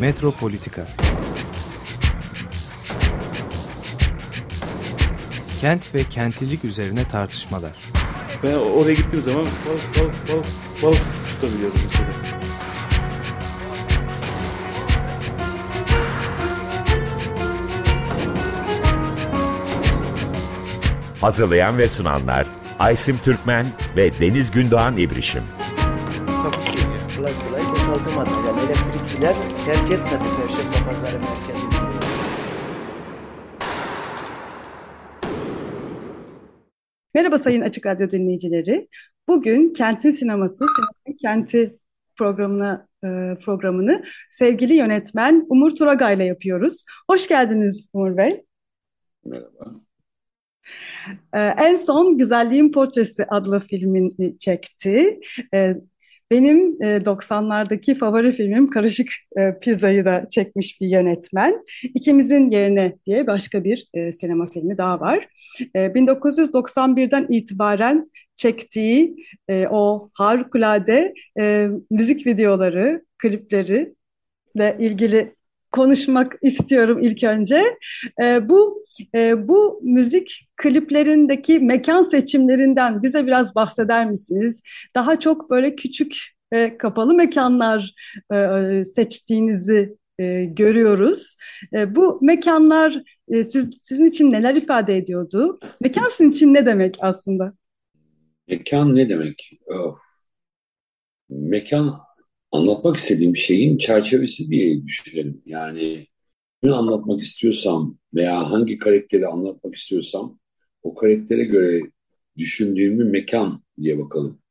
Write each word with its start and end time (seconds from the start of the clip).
Metropolitika 0.00 0.86
Kent 5.60 5.94
ve 5.94 6.04
kentlilik 6.04 6.64
üzerine 6.64 7.08
tartışmalar. 7.08 7.72
Ben 8.42 8.54
oraya 8.54 8.94
gittiğim 8.94 9.22
zaman 9.24 9.46
balık 9.46 9.98
balık 9.98 10.28
balık 10.28 10.46
balık 10.82 11.02
tutabiliyordum 11.28 11.80
mesela. 11.84 12.08
Hazırlayan 21.20 21.78
ve 21.78 21.88
sunanlar 21.88 22.46
Aysim 22.78 23.18
Türkmen 23.18 23.66
ve 23.96 24.20
Deniz 24.20 24.50
Gündoğan 24.50 24.96
İbrişim. 24.96 25.42
Takusuyor 26.26 26.94
ya. 26.94 27.16
Kolay 27.16 27.32
kolay 27.48 27.68
boşaltamadı. 27.68 28.30
Yani 28.46 28.60
elektrikçiler 28.60 29.34
terk 29.68 29.90
etmedi 29.90 30.24
Perşembe 30.36 30.90
Pazarı 30.90 31.18
merkezini. 31.20 31.74
Merhaba 37.14 37.38
Sayın 37.38 37.60
Açık 37.60 37.86
Radyo 37.86 38.10
dinleyicileri. 38.10 38.88
Bugün 39.28 39.72
Kentin 39.72 40.10
Sineması, 40.10 40.64
Sinemanın 40.64 41.16
Kenti 41.16 41.78
programına 42.16 42.88
e, 43.04 43.08
programını 43.44 44.04
sevgili 44.30 44.74
yönetmen 44.74 45.46
Umur 45.48 45.70
Turagay 45.70 46.14
ile 46.14 46.24
yapıyoruz. 46.24 46.84
Hoş 47.10 47.28
geldiniz 47.28 47.88
Umur 47.92 48.16
Bey. 48.16 48.44
Merhaba. 49.24 49.72
E, 51.34 51.40
en 51.40 51.76
son 51.76 52.18
Güzelliğin 52.18 52.72
Portresi 52.72 53.24
adlı 53.24 53.60
filmini 53.60 54.38
çekti. 54.38 55.20
E, 56.32 56.34
benim 56.34 56.82
e, 56.82 57.04
90'lardaki 57.04 57.94
favori 57.94 58.32
filmim 58.32 58.70
Karışık 58.70 59.08
e, 59.38 59.58
Pizza'yı 59.60 60.04
da 60.04 60.26
çekmiş 60.30 60.80
bir 60.80 60.88
yönetmen. 60.88 61.64
İkimizin 61.94 62.50
Yerine 62.50 62.96
diye 63.06 63.26
başka 63.26 63.64
bir 63.64 63.88
e, 63.94 64.12
sinema 64.12 64.48
filmi 64.50 64.78
daha 64.78 65.00
var. 65.00 65.28
E, 65.74 65.94
1991'den 65.94 67.26
itibaren 67.28 68.10
çektiği 68.36 69.16
e, 69.48 69.66
o 69.70 70.10
harikulade 70.12 71.14
e, 71.40 71.68
müzik 71.90 72.26
videoları, 72.26 73.04
klipleri 73.18 73.94
ile 74.54 74.76
ilgili 74.80 75.37
konuşmak 75.72 76.36
istiyorum 76.42 76.98
ilk 77.02 77.24
önce. 77.24 77.64
E, 78.22 78.48
bu 78.48 78.84
e, 79.14 79.48
bu 79.48 79.80
müzik 79.82 80.48
kliplerindeki 80.56 81.58
mekan 81.58 82.02
seçimlerinden 82.02 83.02
bize 83.02 83.26
biraz 83.26 83.54
bahseder 83.54 84.10
misiniz? 84.10 84.62
Daha 84.94 85.20
çok 85.20 85.50
böyle 85.50 85.74
küçük 85.74 86.16
e, 86.52 86.78
kapalı 86.78 87.14
mekanlar 87.14 87.94
e, 88.32 88.84
seçtiğinizi 88.84 89.96
e, 90.18 90.44
görüyoruz. 90.44 91.36
E, 91.72 91.94
bu 91.94 92.18
mekanlar 92.22 93.02
e, 93.28 93.44
siz, 93.44 93.70
sizin 93.82 94.04
için 94.04 94.30
neler 94.30 94.54
ifade 94.54 94.96
ediyordu? 94.96 95.60
Mekan 95.80 96.08
sizin 96.08 96.30
için 96.30 96.54
ne 96.54 96.66
demek 96.66 96.96
aslında? 97.00 97.52
Mekan 98.48 98.96
ne 98.96 99.08
demek? 99.08 99.50
Of. 99.66 99.98
Mekan 101.28 101.94
anlatmak 102.52 102.96
istediğim 102.96 103.36
şeyin 103.36 103.78
çerçevesi 103.78 104.50
diye 104.50 104.86
düşünelim. 104.86 105.42
Yani 105.46 106.06
ne 106.62 106.72
anlatmak 106.72 107.20
istiyorsam 107.20 107.98
veya 108.14 108.50
hangi 108.50 108.78
karakteri 108.78 109.26
anlatmak 109.26 109.74
istiyorsam 109.74 110.38
o 110.82 110.94
karaktere 110.94 111.44
göre 111.44 111.82
düşündüğümü 112.36 113.04
mekan 113.04 113.62
diye 113.76 113.98
bakalım. 113.98 114.42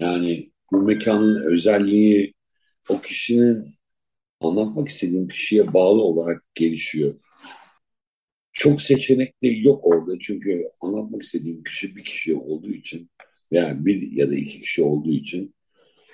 Yani 0.00 0.52
bu 0.72 0.82
mekanın 0.82 1.52
özelliği 1.52 2.34
o 2.88 3.00
kişinin 3.00 3.76
anlatmak 4.40 4.88
istediğim 4.88 5.28
kişiye 5.28 5.74
bağlı 5.74 6.02
olarak 6.02 6.44
gelişiyor. 6.54 7.14
Çok 8.52 8.82
seçenek 8.82 9.42
de 9.42 9.48
yok 9.48 9.80
orada 9.86 10.18
çünkü 10.20 10.68
anlatmak 10.80 11.22
istediğim 11.22 11.62
kişi 11.62 11.96
bir 11.96 12.04
kişi 12.04 12.34
olduğu 12.34 12.72
için 12.72 13.10
veya 13.52 13.84
bir 13.84 14.12
ya 14.12 14.30
da 14.30 14.34
iki 14.34 14.60
kişi 14.60 14.82
olduğu 14.82 15.12
için 15.12 15.54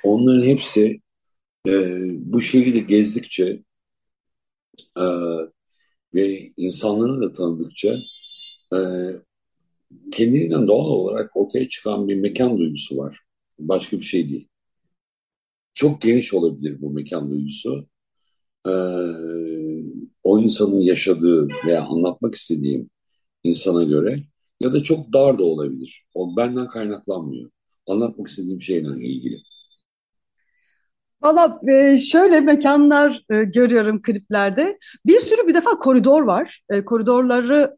onların 0.05 0.49
hepsi 0.49 1.01
e, 1.69 1.73
bu 2.33 2.41
şehirde 2.41 2.79
gezdikçe 2.79 3.63
e, 4.97 5.05
ve 6.15 6.53
insanları 6.57 7.21
da 7.21 7.33
tanıdıkça 7.33 7.99
e, 8.75 8.79
kendiliğinden 10.13 10.67
doğal 10.67 10.87
olarak 10.87 11.37
ortaya 11.37 11.69
çıkan 11.69 12.09
bir 12.09 12.15
mekan 12.17 12.59
duygusu 12.59 12.97
var. 12.97 13.19
Başka 13.59 13.97
bir 13.97 14.03
şey 14.03 14.31
değil. 14.31 14.49
Çok 15.75 16.03
geniş 16.03 16.35
olabilir 16.35 16.81
bu 16.81 16.91
mekan 16.91 17.31
duygusu. 17.31 17.87
E, 18.67 18.73
o 20.23 20.41
insanın 20.41 20.81
yaşadığı 20.81 21.49
veya 21.67 21.85
anlatmak 21.85 22.35
istediğim 22.35 22.91
insana 23.45 23.85
göre 23.85 24.23
ya 24.61 24.73
da 24.73 24.83
çok 24.83 25.13
dar 25.13 25.39
da 25.39 25.45
olabilir. 25.45 26.05
O 26.15 26.37
benden 26.37 26.69
kaynaklanmıyor. 26.69 27.51
Anlatmak 27.87 28.29
istediğim 28.29 28.63
şeyle 28.63 29.07
ilgili. 29.07 29.43
Valla 31.23 31.61
e, 31.69 31.99
şöyle 31.99 32.41
mekanlar 32.41 33.25
e, 33.31 33.45
görüyorum 33.45 34.03
kliplerde. 34.03 34.79
Bir 35.07 35.21
sürü 35.21 35.49
bir 35.49 35.55
defa 35.55 35.71
koridor 35.71 36.23
var. 36.23 36.63
E, 36.71 36.85
koridorları 36.85 37.77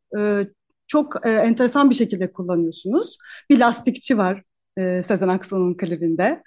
çok 0.86 1.26
enteresan 1.26 1.90
bir 1.90 1.94
şekilde 1.94 2.32
kullanıyorsunuz. 2.32 3.18
Bir 3.50 3.58
lastikçi 3.58 4.18
var 4.18 4.42
Sezen 4.78 5.28
Aksu'nun 5.28 5.76
klibinde. 5.76 6.42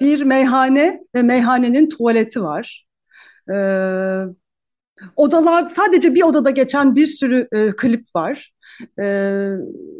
Bir 0.00 0.22
meyhane 0.22 1.00
ve 1.14 1.22
meyhanenin 1.22 1.88
tuvaleti 1.88 2.42
var. 2.42 2.86
Odalar 5.16 5.68
sadece 5.68 6.14
bir 6.14 6.22
odada 6.22 6.50
geçen 6.50 6.96
bir 6.96 7.06
sürü 7.06 7.48
klip 7.76 8.06
var. 8.16 8.52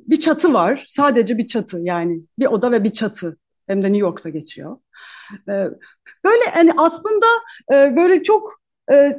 Bir 0.08 0.20
çatı 0.20 0.52
var. 0.52 0.86
Sadece 0.88 1.38
bir 1.38 1.46
çatı 1.46 1.80
yani 1.82 2.20
bir 2.38 2.46
oda 2.46 2.72
ve 2.72 2.84
bir 2.84 2.92
çatı. 2.92 3.36
Hem 3.66 3.82
de 3.82 3.86
New 3.86 3.98
York'ta 3.98 4.28
geçiyor. 4.28 4.76
Böyle 6.24 6.44
hani 6.52 6.72
aslında 6.76 7.26
böyle 7.70 8.22
çok 8.22 8.62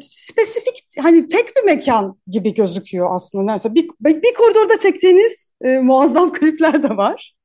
spesifik 0.02 0.86
hani 1.00 1.28
tek 1.28 1.56
bir 1.56 1.64
mekan 1.64 2.18
gibi 2.28 2.54
gözüküyor 2.54 3.08
aslında. 3.16 3.44
Neredeyse 3.44 3.76
bir, 3.76 3.90
bir 4.24 4.34
koridorda 4.34 4.80
çektiğiniz 4.80 5.52
muazzam 5.62 6.34
klipler 6.34 6.84
de 6.84 6.90
var. 6.90 7.36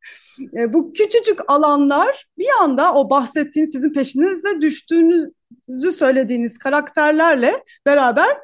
Bu 0.68 0.92
küçücük 0.92 1.38
alanlar 1.48 2.26
bir 2.38 2.48
anda 2.62 2.94
o 2.94 3.10
bahsettiğiniz 3.10 3.72
sizin 3.72 3.92
peşinize 3.92 4.60
düştüğünüzü 4.60 5.92
söylediğiniz 5.96 6.58
karakterlerle 6.58 7.64
beraber 7.86 8.38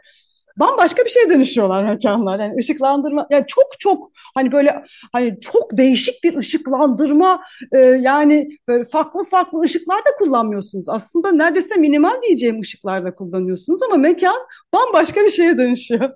bambaşka 0.57 1.05
bir 1.05 1.11
şeye 1.11 1.29
dönüşüyorlar 1.29 1.85
mekanlar. 1.85 2.41
Yani 2.41 2.55
ışıklandırma 2.59 3.27
yani 3.31 3.45
çok 3.47 3.67
çok 3.79 4.13
hani 4.35 4.53
böyle 4.53 4.85
hani 5.13 5.41
çok 5.41 5.77
değişik 5.77 6.25
bir 6.25 6.37
ışıklandırma 6.37 7.43
e, 7.73 7.79
yani 7.79 8.59
böyle 8.69 8.85
farklı 8.85 9.25
farklı 9.25 9.61
ışıklar 9.61 9.99
da 9.99 10.11
kullanmıyorsunuz. 10.19 10.89
Aslında 10.89 11.33
neredeyse 11.33 11.77
minimal 11.81 12.23
diyeceğim 12.23 12.61
ışıklar 12.61 13.17
kullanıyorsunuz 13.17 13.83
ama 13.83 13.97
mekan 13.97 14.37
bambaşka 14.75 15.21
bir 15.21 15.31
şeye 15.31 15.57
dönüşüyor. 15.57 16.11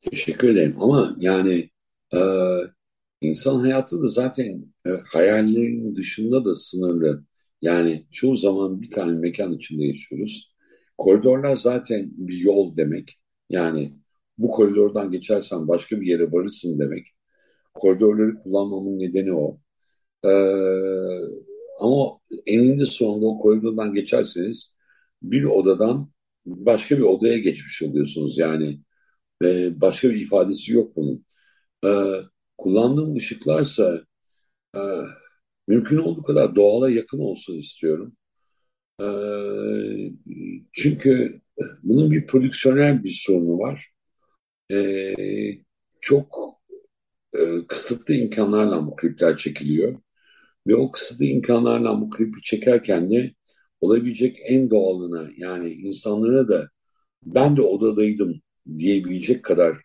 Teşekkür 0.00 0.48
ederim 0.48 0.76
ama 0.80 1.16
yani 1.18 1.70
e, 2.14 2.18
insan 3.20 3.60
hayatı 3.60 4.02
da 4.02 4.08
zaten 4.08 4.64
e, 4.86 4.90
hayallerin 5.12 5.94
dışında 5.94 6.44
da 6.44 6.54
sınırlı. 6.54 7.24
Yani 7.62 8.06
çoğu 8.12 8.36
zaman 8.36 8.82
bir 8.82 8.90
tane 8.90 9.12
mekan 9.12 9.52
içinde 9.52 9.84
yaşıyoruz. 9.84 10.49
Koridorlar 11.00 11.56
zaten 11.56 12.10
bir 12.16 12.36
yol 12.38 12.76
demek. 12.76 13.20
Yani 13.50 13.94
bu 14.38 14.50
koridordan 14.50 15.10
geçersen 15.10 15.68
başka 15.68 16.00
bir 16.02 16.06
yere 16.06 16.32
varırsın 16.32 16.78
demek. 16.80 17.06
Koridorları 17.74 18.42
kullanmamın 18.42 19.00
nedeni 19.00 19.34
o. 19.34 19.60
Ee, 20.24 20.28
ama 21.80 22.18
eninde 22.46 22.86
sonunda 22.86 23.26
o 23.26 23.38
koridordan 23.38 23.94
geçerseniz 23.94 24.76
bir 25.22 25.44
odadan 25.44 26.10
başka 26.46 26.98
bir 26.98 27.02
odaya 27.02 27.38
geçmiş 27.38 27.82
oluyorsunuz. 27.82 28.38
Yani 28.38 28.80
e, 29.44 29.80
başka 29.80 30.10
bir 30.10 30.20
ifadesi 30.20 30.72
yok 30.72 30.96
bunun. 30.96 31.26
Ee, 31.86 32.22
kullandığım 32.58 33.16
ışıklarsa 33.16 34.02
e, 34.76 34.80
mümkün 35.68 35.98
olduğu 35.98 36.22
kadar 36.22 36.56
doğala 36.56 36.90
yakın 36.90 37.18
olsun 37.18 37.58
istiyorum. 37.58 38.16
E, 39.00 39.04
çünkü 40.72 41.40
bunun 41.82 42.10
bir 42.10 42.26
prodüksiyonel 42.26 43.04
bir 43.04 43.10
sorunu 43.10 43.58
var. 43.58 43.90
E, 44.72 45.14
çok 46.00 46.60
e, 47.34 47.66
kısıtlı 47.68 48.14
imkanlarla 48.14 48.86
bu 48.86 48.96
klipler 48.96 49.36
çekiliyor. 49.36 50.00
Ve 50.66 50.76
o 50.76 50.90
kısıtlı 50.90 51.24
imkanlarla 51.24 52.00
bu 52.00 52.10
klipi 52.10 52.42
çekerken 52.42 53.10
de 53.10 53.34
olabilecek 53.80 54.36
en 54.44 54.70
doğalına 54.70 55.30
yani 55.36 55.72
insanlara 55.72 56.48
da 56.48 56.70
ben 57.22 57.56
de 57.56 57.62
odadaydım 57.62 58.40
diyebilecek 58.76 59.44
kadar 59.44 59.78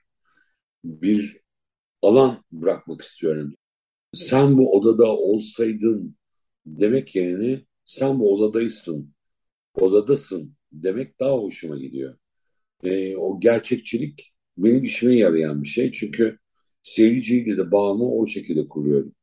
bir 0.86 1.38
alan 2.02 2.40
bırakmak 2.52 3.02
istiyorum. 3.02 3.56
Sen 4.14 4.58
bu 4.58 4.78
odada 4.78 5.06
olsaydın 5.06 6.18
demek 6.66 7.16
yerine 7.16 7.62
sen 7.86 8.20
bu 8.20 8.34
odadaysın, 8.36 9.14
odadasın 9.76 10.56
demek 10.72 11.20
daha 11.20 11.34
hoşuma 11.38 11.78
gidiyor. 11.78 12.18
E, 12.84 13.16
o 13.18 13.40
gerçekçilik 13.40 14.34
benim 14.58 14.84
işime 14.84 15.16
yarayan 15.16 15.64
bir 15.64 15.68
şey. 15.68 15.92
Çünkü 15.92 16.40
seyirciyle 16.84 17.58
de 17.58 17.72
bağımı 17.72 18.12
o 18.12 18.28
şekilde 18.28 18.68
kuruyorum. 18.68 19.16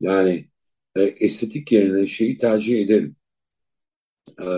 Yani 0.00 0.48
e, 0.96 1.02
estetik 1.02 1.72
yerine 1.72 2.06
şeyi 2.06 2.38
tercih 2.38 2.80
ederim. 2.80 3.16
E, 4.40 4.48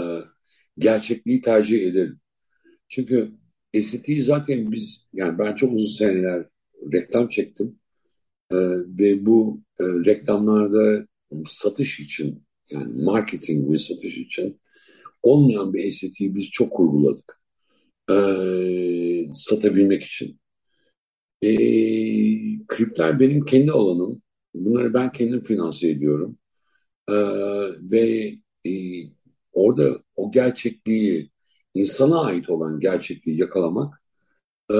gerçekliği 0.79 1.41
tercih 1.41 1.87
ederim. 1.87 2.21
Çünkü 2.89 3.33
estetiği 3.75 4.23
zaten 4.23 4.73
biz, 4.73 5.07
yani 5.13 5.39
ben 5.39 5.55
çok 5.55 5.73
uzun 5.73 5.99
seneler 5.99 6.47
reklam 6.93 7.29
çektim. 7.29 7.79
E, 8.51 8.57
ve 8.99 9.27
bu 9.27 9.63
e, 9.81 9.85
reklamlarda 9.85 11.07
satış 11.47 12.01
için, 12.01 12.45
yani 12.71 13.03
marketing 13.05 13.73
ve 13.73 13.79
satış 13.79 14.19
için 14.19 14.61
olmayan 15.23 15.75
bir 15.75 15.85
estetiği 15.85 16.35
biz 16.35 16.51
çok 16.51 16.73
kurguladık. 16.73 17.41
E, 18.11 18.15
satabilmek 19.35 20.03
için. 20.05 20.41
E, 21.43 21.49
klipler 22.69 23.21
benim 23.21 23.45
kendi 23.45 23.73
alanım. 23.73 24.23
Bunları 24.55 24.95
ben 24.95 25.13
kendim 25.13 25.43
finanse 25.43 25.91
ediyorum. 25.91 26.39
E, 27.09 27.15
ve 27.93 28.35
e, 28.67 28.73
orada 29.53 29.99
o 30.17 30.31
gerçekliği, 30.33 31.31
insana 31.75 32.21
ait 32.21 32.51
olan 32.51 32.81
gerçekliği 32.81 33.41
yakalamak 33.41 34.03
e, 34.71 34.75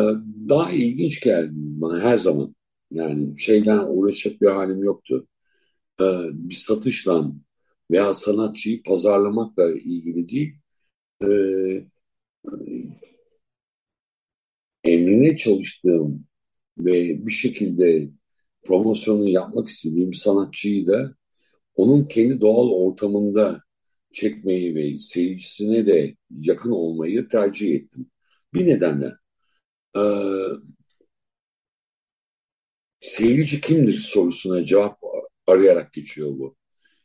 daha 0.49 0.73
ilginç 0.73 1.21
geldi 1.21 1.51
bana 1.55 2.01
her 2.01 2.19
zaman. 2.19 2.55
Yani 2.91 3.41
şeyden 3.41 3.79
uğraşacak 3.89 4.41
bir 4.43 4.47
halim 4.47 4.85
yoktu. 4.85 5.27
E, 6.01 6.05
bir 6.33 6.55
satışla 6.55 7.33
veya 7.91 8.15
sanatçıyı 8.15 8.83
pazarlamakla 8.83 9.73
ilgili 9.73 10.29
değil. 10.29 10.55
E, 11.23 11.29
emrine 14.85 15.37
çalıştığım 15.37 16.27
ve 16.79 17.27
bir 17.27 17.33
şekilde 17.33 18.11
promosyonunu 18.65 19.29
yapmak 19.29 19.69
istediğim 19.69 20.15
sanatçıyı 20.15 20.87
da 20.87 21.15
onun 21.77 22.05
kendi 22.05 22.41
doğal 22.41 22.71
ortamında 22.71 23.63
çekmeyi 24.13 24.75
ve 24.75 25.01
seyircisine 25.01 25.87
de 25.87 26.17
yakın 26.41 26.71
olmayı 26.71 27.29
tercih 27.29 27.75
ettim. 27.75 28.11
Bir 28.55 28.67
nedenle 28.67 29.13
e, 29.97 30.03
seyirci 33.01 33.61
kimdir 33.61 33.93
sorusuna 33.93 34.65
cevap 34.65 34.99
arayarak 35.47 35.93
geçiyor 35.93 36.31
bu. 36.39 36.57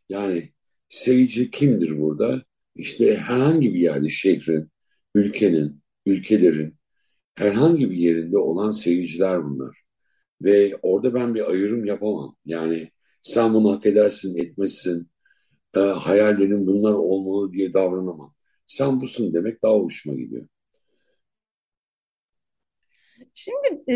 Yani 0.10 0.54
seyirci 0.94 1.52
kimdir 1.52 2.00
burada? 2.02 2.44
İşte 2.76 3.18
herhangi 3.18 3.74
bir 3.74 3.80
yerde 3.80 4.10
şehrin, 4.10 4.72
ülkenin, 5.16 5.82
ülkelerin 6.06 6.76
herhangi 7.36 7.92
bir 7.92 7.96
yerinde 7.96 8.38
olan 8.38 8.72
seyirciler 8.72 9.44
bunlar. 9.46 9.84
Ve 10.42 10.78
orada 10.82 11.14
ben 11.14 11.36
bir 11.36 11.52
ayrım 11.52 11.86
yapamam. 11.86 12.36
Yani 12.46 12.90
sen 13.22 13.54
bunu 13.54 13.72
hak 13.72 13.86
edersin, 13.86 14.38
etmezsin, 14.38 15.10
e, 15.76 15.80
hayallerin 15.80 16.68
bunlar 16.68 16.94
olmalı 16.94 17.52
diye 17.52 17.74
davranamam. 17.74 18.36
Sen 18.66 19.02
busun 19.02 19.34
demek 19.34 19.64
daha 19.64 19.74
hoşuma 19.76 20.16
gidiyor. 20.16 20.48
Şimdi 23.34 23.84
e, 23.92 23.96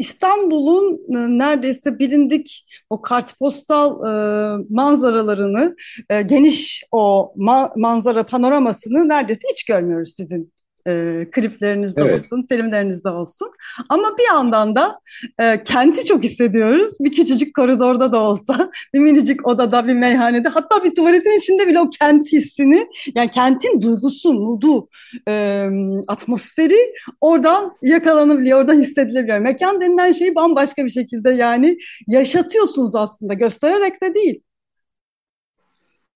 İstanbul'un 0.00 1.00
e, 1.08 1.38
neredeyse 1.38 1.98
bilindik 1.98 2.66
o 2.90 3.02
kartpostal 3.02 3.90
e, 4.06 4.64
manzaralarını, 4.70 5.76
e, 6.10 6.22
geniş 6.22 6.84
o 6.92 7.32
ma 7.36 7.72
manzara 7.76 8.26
panoramasını 8.26 9.08
neredeyse 9.08 9.48
hiç 9.52 9.64
görmüyoruz 9.64 10.12
sizin 10.16 10.52
e, 10.90 11.30
kliplerinizde 11.30 12.00
Evet. 12.00 12.20
olsun, 12.20 12.46
filmlerinizde 12.48 13.08
olsun. 13.08 13.50
Ama 13.88 14.18
bir 14.18 14.34
yandan 14.34 14.74
da 14.74 15.00
e, 15.38 15.62
kenti 15.62 16.04
çok 16.04 16.24
hissediyoruz. 16.24 16.96
Bir 17.00 17.12
küçücük 17.12 17.54
koridorda 17.56 18.12
da 18.12 18.18
olsa, 18.18 18.70
bir 18.94 18.98
minicik 18.98 19.46
odada, 19.46 19.86
bir 19.86 19.94
meyhanede, 19.94 20.48
hatta 20.48 20.84
bir 20.84 20.94
tuvaletin 20.94 21.38
içinde 21.38 21.66
bile 21.66 21.80
o 21.80 21.90
kent 21.90 22.32
hissini, 22.32 22.86
yani 23.14 23.30
kentin 23.30 23.82
duygusu, 23.82 24.34
modu, 24.34 24.88
e, 25.28 25.66
atmosferi 26.08 26.94
oradan 27.20 27.72
yakalanabiliyor, 27.82 28.60
oradan 28.60 28.80
hissedilebiliyor. 28.80 29.38
Mekan 29.38 29.80
denilen 29.80 30.12
şeyi 30.12 30.34
bambaşka 30.34 30.84
bir 30.84 30.90
şekilde 30.90 31.30
yani 31.30 31.78
yaşatıyorsunuz 32.08 32.94
aslında, 32.94 33.34
göstererek 33.34 34.02
de 34.02 34.14
değil. 34.14 34.42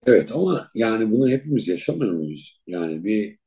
Evet 0.07 0.33
ama 0.33 0.69
yani 0.75 1.11
bunu 1.11 1.29
hepimiz 1.29 1.69
yaşamıyor 1.69 2.13
muyuz? 2.13 2.61
Yani 2.67 3.05
bir 3.05 3.39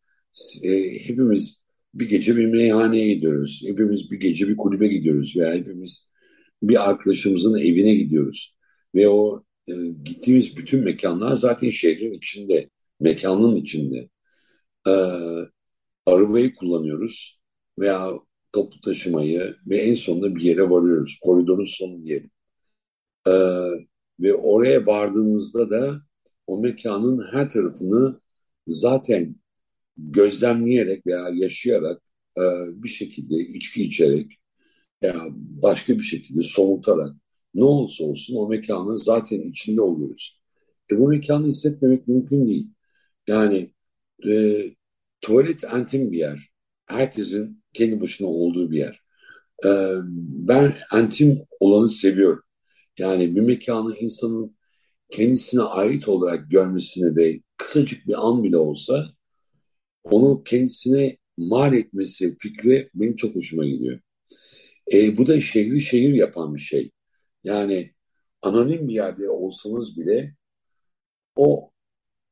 e, 0.63 0.99
hepimiz 0.99 1.61
bir 1.93 2.09
gece 2.09 2.37
bir 2.37 2.45
meyhaneye 2.45 3.13
gidiyoruz. 3.13 3.63
Hepimiz 3.67 4.11
bir 4.11 4.19
gece 4.19 4.47
bir 4.47 4.57
kulübe 4.57 4.87
gidiyoruz 4.87 5.37
veya 5.37 5.53
hepimiz 5.53 6.07
bir 6.63 6.89
arkadaşımızın 6.89 7.57
evine 7.57 7.95
gidiyoruz. 7.95 8.55
Ve 8.95 9.09
o 9.09 9.43
e, 9.67 9.73
gittiğimiz 10.03 10.57
bütün 10.57 10.83
mekanlar 10.83 11.33
zaten 11.35 11.69
şehrin 11.69 12.13
içinde, 12.13 12.69
mekanın 12.99 13.55
içinde. 13.55 14.09
E, 14.87 14.91
arabayı 16.05 16.55
kullanıyoruz 16.55 17.39
veya 17.79 18.11
toplu 18.51 18.81
taşımayı 18.81 19.55
ve 19.67 19.77
en 19.77 19.93
sonunda 19.93 20.35
bir 20.35 20.41
yere 20.41 20.69
varıyoruz. 20.69 21.19
Koridorun 21.21 21.63
sonu 21.63 22.03
diyelim. 22.03 22.31
E, 23.27 23.31
ve 24.19 24.33
oraya 24.33 24.85
vardığımızda 24.85 25.69
da 25.69 26.01
o 26.47 26.61
mekanın 26.61 27.27
her 27.31 27.49
tarafını 27.49 28.19
zaten 28.67 29.35
gözlemleyerek 29.97 31.07
veya 31.07 31.29
yaşayarak 31.33 32.01
e, 32.37 32.43
bir 32.83 32.89
şekilde 32.89 33.35
içki 33.35 33.83
içerek 33.83 34.31
veya 35.03 35.27
başka 35.33 35.93
bir 35.95 36.03
şekilde 36.03 36.43
somutarak 36.43 37.15
ne 37.53 37.63
olursa 37.63 38.03
olsun 38.03 38.35
o 38.35 38.49
mekanın 38.49 38.95
zaten 38.95 39.41
içinde 39.41 39.81
oluyoruz. 39.81 40.41
E 40.91 40.99
bu 40.99 41.07
mekanı 41.07 41.47
hissetmemek 41.47 42.07
mümkün 42.07 42.47
değil. 42.47 42.69
Yani 43.27 43.73
e, 44.27 44.63
tuvalet 45.21 45.63
antim 45.73 46.11
bir 46.11 46.17
yer. 46.17 46.49
Herkesin 46.85 47.63
kendi 47.73 48.01
başına 48.01 48.27
olduğu 48.27 48.71
bir 48.71 48.77
yer. 48.77 49.01
E, 49.65 49.69
ben 50.47 50.75
antim 50.91 51.41
olanı 51.59 51.89
seviyorum. 51.89 52.43
Yani 52.99 53.35
bir 53.35 53.41
mekanı 53.41 53.95
insanın 53.97 54.57
kendisine 55.09 55.61
ait 55.61 56.07
olarak 56.07 56.51
görmesini 56.51 57.15
ve 57.15 57.41
kısacık 57.57 58.07
bir 58.07 58.27
an 58.27 58.43
bile 58.43 58.57
olsa 58.57 59.16
onu 60.11 60.43
kendisine 60.43 61.17
mal 61.37 61.73
etmesi 61.73 62.37
fikri 62.39 62.89
benim 62.93 63.15
çok 63.15 63.35
hoşuma 63.35 63.65
gidiyor. 63.65 63.99
E, 64.93 65.17
bu 65.17 65.27
da 65.27 65.41
şehri 65.41 65.81
şehir 65.81 66.13
yapan 66.13 66.55
bir 66.55 66.59
şey. 66.59 66.91
Yani 67.43 67.93
anonim 68.41 68.87
bir 68.87 68.93
yerde 68.93 69.29
olsanız 69.29 69.97
bile 69.97 70.35
o 71.35 71.71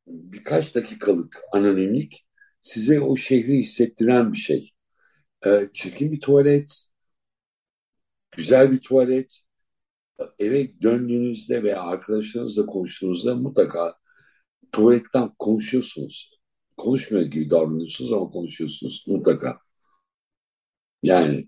birkaç 0.07 0.75
dakikalık 0.75 1.41
anonimlik 1.51 2.27
size 2.61 3.01
o 3.01 3.17
şehri 3.17 3.57
hissettiren 3.57 4.33
bir 4.33 4.37
şey. 4.37 4.71
E, 5.45 5.69
çirkin 5.73 6.11
bir 6.11 6.19
tuvalet, 6.19 6.83
güzel 8.31 8.71
bir 8.71 8.79
tuvalet, 8.79 9.41
eve 10.39 10.81
döndüğünüzde 10.81 11.63
veya 11.63 11.81
arkadaşlarınızla 11.81 12.65
konuştuğunuzda 12.65 13.35
mutlaka 13.35 13.95
tuvaletten 14.71 15.31
konuşuyorsunuz. 15.39 16.34
Konuşmuyor 16.77 17.25
gibi 17.25 17.49
davranıyorsunuz 17.49 18.13
ama 18.13 18.29
konuşuyorsunuz 18.29 19.05
mutlaka. 19.07 19.59
Yani 21.03 21.45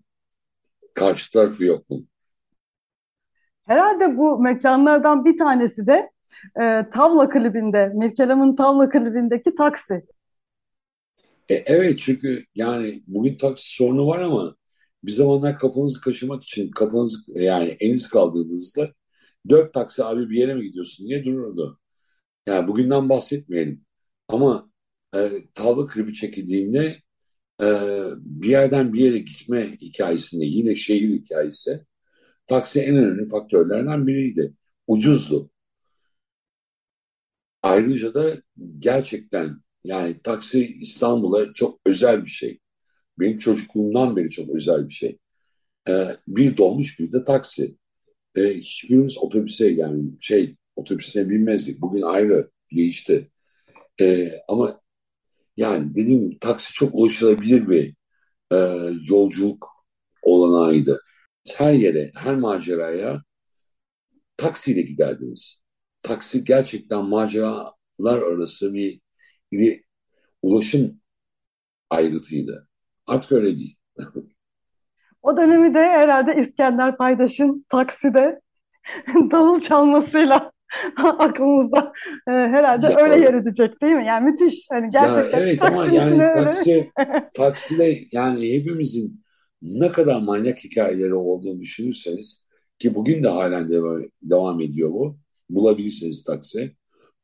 karşı 0.95 1.31
tarafı 1.31 1.63
yok 1.63 1.85
bunun. 1.89 2.09
Herhalde 3.65 4.17
bu 4.17 4.39
mekanlardan 4.39 5.25
bir 5.25 5.37
tanesi 5.37 5.87
de 5.87 6.11
e, 6.61 6.85
Tavla 6.91 7.29
klibinde, 7.29 7.91
Mirkelam'ın 7.95 8.55
Tavla 8.55 8.89
klibindeki 8.89 9.55
taksi. 9.55 10.03
E, 11.49 11.55
evet 11.55 11.99
çünkü 11.99 12.45
yani 12.55 13.03
bugün 13.07 13.37
taksi 13.37 13.75
sorunu 13.75 14.07
var 14.07 14.19
ama 14.19 14.55
bir 15.03 15.11
zamanlar 15.11 15.59
kafanızı 15.59 16.01
kaşımak 16.01 16.43
için 16.43 16.71
kafanızı 16.71 17.17
yani 17.41 17.77
elinizi 17.79 18.09
kaldırdığınızda 18.09 18.93
dört 19.49 19.73
taksi 19.73 20.03
abi 20.03 20.29
bir 20.29 20.37
yere 20.37 20.55
mi 20.55 20.63
gidiyorsun 20.63 21.07
diye 21.07 21.25
dururdu. 21.25 21.79
Yani 22.47 22.67
bugünden 22.67 23.09
bahsetmeyelim. 23.09 23.85
Ama 24.27 24.69
e, 25.15 25.31
tavla 25.53 25.87
klibi 25.87 26.13
çekildiğinde 26.13 26.95
e, 27.61 27.65
bir 28.15 28.49
yerden 28.49 28.93
bir 28.93 28.99
yere 28.99 29.17
gitme 29.17 29.71
hikayesinde 29.81 30.45
yine 30.45 30.75
şehir 30.75 31.09
hikayesi 31.09 31.85
taksi 32.47 32.81
en 32.81 32.95
önemli 32.97 33.27
faktörlerden 33.27 34.07
biriydi. 34.07 34.53
Ucuzdu. 34.87 35.51
Ayrıca 37.63 38.13
da 38.13 38.41
gerçekten 38.79 39.61
yani 39.83 40.17
taksi 40.17 40.77
İstanbul'a 40.81 41.53
çok 41.53 41.79
özel 41.85 42.25
bir 42.25 42.29
şey. 42.29 42.59
Benim 43.19 43.39
çocukluğumdan 43.39 44.15
beri 44.15 44.29
çok 44.29 44.49
özel 44.49 44.87
bir 44.87 44.93
şey. 44.93 45.17
Ee, 45.89 46.15
bir 46.27 46.57
dolmuş 46.57 46.99
bir 46.99 47.11
de 47.11 47.23
taksi. 47.23 47.75
Ee, 48.35 48.53
hiçbirimiz 48.53 49.17
otobüse 49.17 49.67
yani 49.69 50.03
şey 50.19 50.55
otobüsine 50.75 51.29
binmezdik. 51.29 51.81
Bugün 51.81 52.01
ayrı 52.01 52.51
değişti. 52.75 53.31
Ee, 54.01 54.31
ama 54.47 54.79
Yani 55.57 55.95
dediğim 55.95 56.29
gibi 56.29 56.39
taksi 56.39 56.73
çok 56.73 56.95
ulaşılabilir 56.95 57.69
bir 57.69 57.95
e, 58.51 58.57
yolculuk 59.09 59.67
olanağıydı. 60.21 61.01
Her 61.57 61.73
yere, 61.73 62.11
her 62.15 62.35
maceraya 62.35 63.23
taksiyle 64.37 64.81
giderdiniz. 64.81 65.61
Taksi 66.01 66.43
gerçekten 66.43 67.05
maceralar 67.05 68.21
arası 68.21 68.73
bir, 68.73 69.01
bir 69.51 69.83
ulaşım 70.41 71.01
aygıtıydı. 71.89 72.69
Artık 73.07 73.31
öyle 73.31 73.55
değil. 73.55 73.77
O 75.21 75.37
dönemi 75.37 75.73
de 75.73 75.79
herhalde 75.79 76.35
İskender 76.41 76.97
Paydaş'ın 76.97 77.65
takside 77.69 78.41
davul 79.31 79.59
çalmasıyla 79.59 80.51
aklımızda 81.03 81.93
e, 82.27 82.31
herhalde 82.31 82.85
Ya, 82.85 82.97
öyle 82.97 83.19
yer 83.19 83.33
edecek 83.33 83.81
değil 83.81 83.95
mi? 83.95 84.05
Yani 84.05 84.31
müthiş. 84.31 84.67
Hani 84.71 84.89
gerçekten 84.89 85.39
ya 85.39 85.45
evet 85.45 85.63
ama 85.63 85.85
yani 85.85 86.23
öyle. 86.23 86.29
taksi 86.29 86.91
takside 87.33 88.03
yani 88.11 88.53
hepimizin 88.53 89.23
ne 89.61 89.91
kadar 89.91 90.21
manyak 90.21 90.63
hikayeleri 90.63 91.13
olduğunu 91.13 91.61
düşünürseniz 91.61 92.43
ki 92.79 92.95
bugün 92.95 93.23
de 93.23 93.27
halen 93.27 93.69
devam, 93.69 94.01
devam 94.21 94.61
ediyor 94.61 94.89
bu. 94.91 95.17
Bulabilirsiniz 95.49 96.23
taksi. 96.23 96.75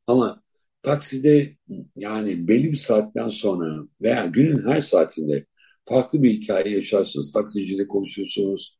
Ama 0.06 0.42
takside 0.82 1.56
yani 1.96 2.48
belli 2.48 2.70
bir 2.72 2.76
saatten 2.76 3.28
sonra 3.28 3.88
veya 4.02 4.26
günün 4.26 4.68
her 4.68 4.80
saatinde 4.80 5.46
farklı 5.84 6.22
bir 6.22 6.30
hikaye 6.30 6.74
yaşarsınız. 6.74 7.32
Taksiciyle 7.32 7.88
konuşursunuz. 7.88 8.78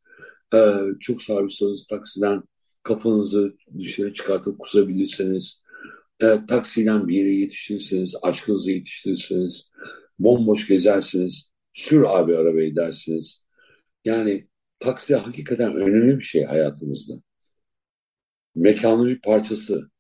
Ee, 0.55 0.75
çok 1.01 1.23
sarhoşsanız 1.23 1.87
taksiden 1.87 2.43
kafanızı 2.85 3.57
dışarı 3.79 4.15
çıkartıp 4.15 4.59
kusabilirsiniz. 4.59 5.63
Ee, 6.23 6.39
taksiyle 6.49 7.09
bir 7.09 7.15
yere 7.17 7.33
yetişirsiniz, 7.33 8.17
aşkınızı 8.23 8.71
yetiştirirsiniz. 8.73 9.73
Bomboş 10.19 10.69
gezersiniz. 10.69 11.53
Sür 11.75 12.03
abi 12.03 12.37
arabayı 12.37 12.77
dersiniz. 12.77 13.47
Yani 14.05 14.49
taksi 14.79 15.17
hakikaten 15.17 15.75
önemli 15.75 16.19
bir 16.19 16.25
şey 16.25 16.45
hayatımızda. 16.45 17.15
Mekanın 18.55 19.07
bir 19.07 19.21
parçası. 19.21 19.91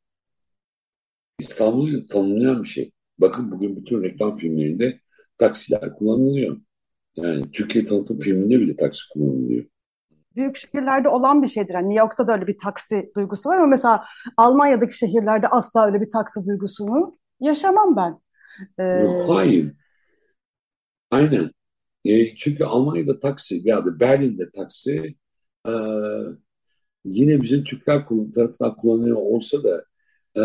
İstanbul'u 1.38 2.06
tanımlayan 2.06 2.62
bir 2.62 2.68
şey. 2.68 2.92
Bakın 3.18 3.50
bugün 3.50 3.76
bütün 3.76 4.02
reklam 4.02 4.36
filmlerinde 4.36 5.00
taksiler 5.38 5.94
kullanılıyor. 5.94 6.60
Yani 7.16 7.50
Türkiye 7.52 7.84
tanıtım 7.84 8.18
filminde 8.20 8.60
bile 8.60 8.76
taksi 8.76 9.08
kullanılıyor. 9.12 9.64
Büyük 10.36 10.56
şehirlerde 10.56 11.08
olan 11.08 11.42
bir 11.42 11.48
şeydir. 11.48 11.74
Yani 11.74 11.88
New 11.88 12.00
York'ta 12.00 12.28
da 12.28 12.32
öyle 12.32 12.46
bir 12.46 12.58
taksi 12.58 13.12
duygusu 13.16 13.48
var 13.48 13.56
ama 13.56 13.66
mesela 13.66 14.04
Almanya'daki 14.36 14.98
şehirlerde 14.98 15.48
asla 15.48 15.86
öyle 15.86 16.00
bir 16.00 16.10
taksi 16.10 16.46
duygusunu 16.46 17.18
yaşamam 17.40 17.96
ben. 17.96 18.20
Ee, 18.84 19.06
Hayır. 19.26 19.72
Aynen. 21.10 21.50
E, 22.04 22.36
çünkü 22.36 22.64
Almanya'da 22.64 23.20
taksi 23.20 23.64
veya 23.64 23.86
da 23.86 24.00
Berlin'de 24.00 24.50
taksi 24.50 25.14
e, 25.68 25.72
yine 27.04 27.42
bizim 27.42 27.64
Türkler 27.64 28.06
tarafından 28.34 28.76
kullanılıyor 28.76 29.16
olsa 29.16 29.58
da 29.64 29.84
e, 30.36 30.42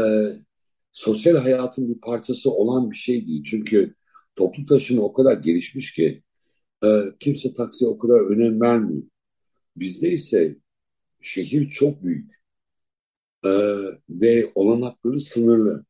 sosyal 0.92 1.38
hayatın 1.38 1.90
bir 1.90 2.02
parçası 2.02 2.52
olan 2.52 2.92
bir 2.92 2.96
şey 2.96 3.28
değil. 3.28 3.44
Çünkü 3.44 3.96
toplu 4.36 4.66
taşıma 4.66 5.02
o 5.02 5.14
kadar 5.14 5.38
gelişmiş 5.38 5.94
ki 5.94 6.24
e, 6.84 6.88
kimse 7.20 7.54
taksiye 7.54 7.92
o 7.92 7.98
kadar 7.98 8.20
önem 8.20 8.62
vermiyor. 8.62 9.04
Bizde 9.80 10.10
ise 10.10 10.56
şehir 11.22 11.70
çok 11.70 12.04
büyük 12.04 12.32
e, 13.46 13.50
ve 14.10 14.52
olanakları 14.56 15.20
sınırlı 15.20 15.86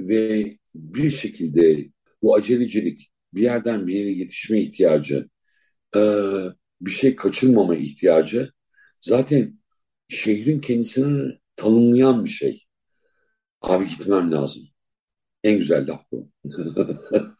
ve 0.00 0.52
bir 0.74 1.10
şekilde 1.10 1.88
bu 2.22 2.34
acelecilik, 2.36 3.12
bir 3.34 3.42
yerden 3.42 3.86
bir 3.86 3.94
yere 3.94 4.10
yetişme 4.10 4.60
ihtiyacı, 4.60 5.28
e, 5.96 6.00
bir 6.80 6.90
şey 6.90 7.16
kaçırmama 7.16 7.76
ihtiyacı 7.76 8.52
zaten 9.00 9.58
şehrin 10.08 10.58
kendisini 10.58 11.38
tanımlayan 11.56 12.24
bir 12.24 12.30
şey. 12.30 12.64
Abi 13.60 13.86
gitmem 13.86 14.32
lazım. 14.32 14.62
En 15.44 15.58
güzel 15.58 15.88
laf 15.88 16.04
bu. 16.12 16.30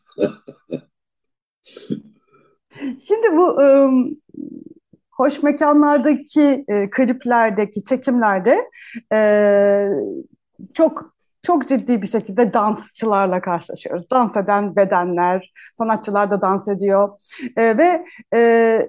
Şimdi 3.00 3.36
bu 3.36 3.60
hoş 5.18 5.42
mekanlardaki 5.42 6.64
e, 6.68 6.90
kliplerdeki 6.90 7.84
çekimlerde 7.84 8.70
e, 9.12 9.88
çok 10.74 11.17
çok 11.48 11.68
ciddi 11.68 12.02
bir 12.02 12.06
şekilde 12.06 12.52
dansçılarla 12.52 13.40
karşılaşıyoruz. 13.40 14.10
Dans 14.10 14.36
eden 14.36 14.76
bedenler, 14.76 15.52
sanatçılar 15.72 16.30
da 16.30 16.40
dans 16.40 16.68
ediyor 16.68 17.08
E, 17.56 17.78
ve 17.78 18.04
e, 18.34 18.86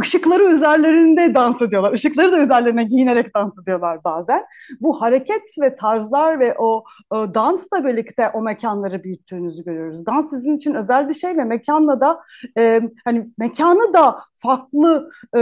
ışıkları 0.00 0.54
üzerlerinde 0.54 1.34
dans 1.34 1.62
ediyorlar. 1.62 1.92
Işıkları 1.92 2.32
da 2.32 2.38
üzerlerine 2.38 2.84
giyinerek 2.84 3.34
dans 3.34 3.58
ediyorlar 3.62 4.04
bazen. 4.04 4.44
Bu 4.80 5.00
hareket 5.00 5.42
ve 5.60 5.74
tarzlar 5.74 6.40
ve 6.40 6.54
o, 6.58 6.84
o 7.10 7.34
dansla 7.34 7.84
birlikte 7.84 8.28
o 8.28 8.42
mekanları 8.42 9.04
büyüttüğünüzü 9.04 9.64
görüyoruz. 9.64 10.06
Dans 10.06 10.30
sizin 10.30 10.56
için 10.56 10.74
özel 10.74 11.08
bir 11.08 11.14
şey 11.14 11.36
ve 11.36 11.44
mekanla 11.44 12.00
da 12.00 12.20
e, 12.58 12.80
hani 13.04 13.24
mekanı 13.38 13.94
da 13.94 14.20
farklı 14.34 15.10
e, 15.36 15.40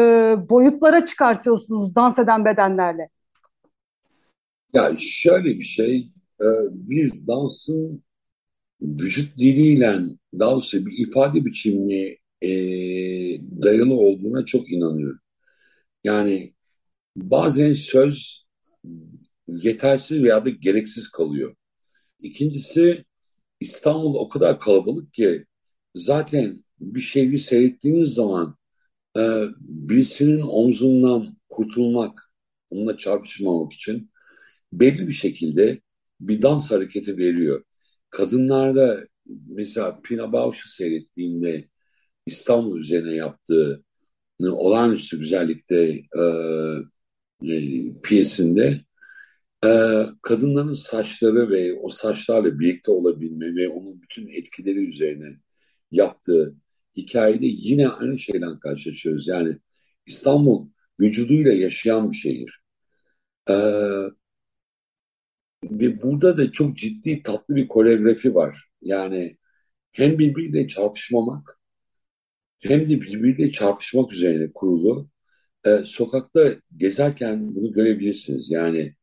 boyutlara 0.50 1.04
çıkartıyorsunuz 1.04 1.96
dans 1.96 2.18
eden 2.18 2.44
bedenlerle. 2.44 3.08
Ya 4.74 4.90
şöyle 4.98 5.58
bir 5.58 5.64
şey, 5.64 6.14
bir 6.70 7.26
dansın 7.26 8.04
vücut 8.82 9.38
diliyle 9.38 10.00
doğrusu 10.38 10.86
bir 10.86 10.98
ifade 11.08 11.44
biçimine 11.44 12.16
e, 12.42 12.50
dayalı 13.62 13.94
olduğuna 13.94 14.46
çok 14.46 14.72
inanıyorum. 14.72 15.20
Yani 16.04 16.54
bazen 17.16 17.72
söz 17.72 18.46
yetersiz 19.48 20.22
veya 20.22 20.44
da 20.44 20.50
gereksiz 20.50 21.10
kalıyor. 21.10 21.56
İkincisi 22.18 23.04
İstanbul 23.60 24.14
o 24.14 24.28
kadar 24.28 24.60
kalabalık 24.60 25.12
ki 25.12 25.44
zaten 25.94 26.58
bir 26.80 27.00
şeyi 27.00 27.38
seyrettiğiniz 27.38 28.14
zaman 28.14 28.56
e, 29.16 29.20
birisinin 29.60 30.40
omzundan 30.40 31.36
kurtulmak, 31.48 32.32
onunla 32.70 32.98
çarpışmamak 32.98 33.72
için 33.72 34.10
belli 34.72 35.08
bir 35.08 35.12
şekilde 35.12 35.80
bir 36.20 36.42
dans 36.42 36.70
hareketi 36.70 37.18
veriyor. 37.18 37.64
Kadınlarda 38.10 39.06
mesela 39.46 40.00
Pina 40.02 40.32
Bausch'u 40.32 40.68
seyrettiğimde 40.68 41.68
İstanbul 42.26 42.78
üzerine 42.78 43.14
yaptığı 43.14 43.84
olağanüstü 44.40 45.18
güzellikte 45.18 46.02
e, 46.18 46.22
e, 47.42 47.60
piyesinde 48.02 48.80
e, 49.64 50.02
kadınların 50.22 50.72
saçları 50.72 51.50
ve 51.50 51.74
o 51.74 51.88
saçlarla 51.88 52.58
birlikte 52.58 52.90
olabilme 52.90 53.54
ve 53.54 53.68
onun 53.68 54.02
bütün 54.02 54.28
etkileri 54.28 54.86
üzerine 54.86 55.38
yaptığı 55.90 56.56
hikayede 56.96 57.46
yine 57.46 57.88
aynı 57.88 58.18
şeyden 58.18 58.58
karşılaşıyoruz. 58.58 59.28
Yani 59.28 59.58
İstanbul 60.06 60.68
vücuduyla 61.00 61.52
yaşayan 61.52 62.10
bir 62.10 62.16
şehir. 62.16 62.60
E, 63.50 63.54
ve 65.70 66.02
burada 66.02 66.38
da 66.38 66.52
çok 66.52 66.76
ciddi 66.76 67.22
tatlı 67.22 67.56
bir 67.56 67.68
koreografi 67.68 68.34
var. 68.34 68.64
Yani 68.82 69.36
hem 69.92 70.18
birbiriyle 70.18 70.68
çarpışmamak 70.68 71.60
hem 72.60 72.88
de 72.88 73.00
birbiriyle 73.00 73.50
çarpışmak 73.52 74.12
üzerine 74.12 74.52
kurulu. 74.52 75.08
E, 75.66 75.78
sokakta 75.84 76.54
gezerken 76.76 77.56
bunu 77.56 77.72
görebilirsiniz. 77.72 78.50
Yani 78.50 78.94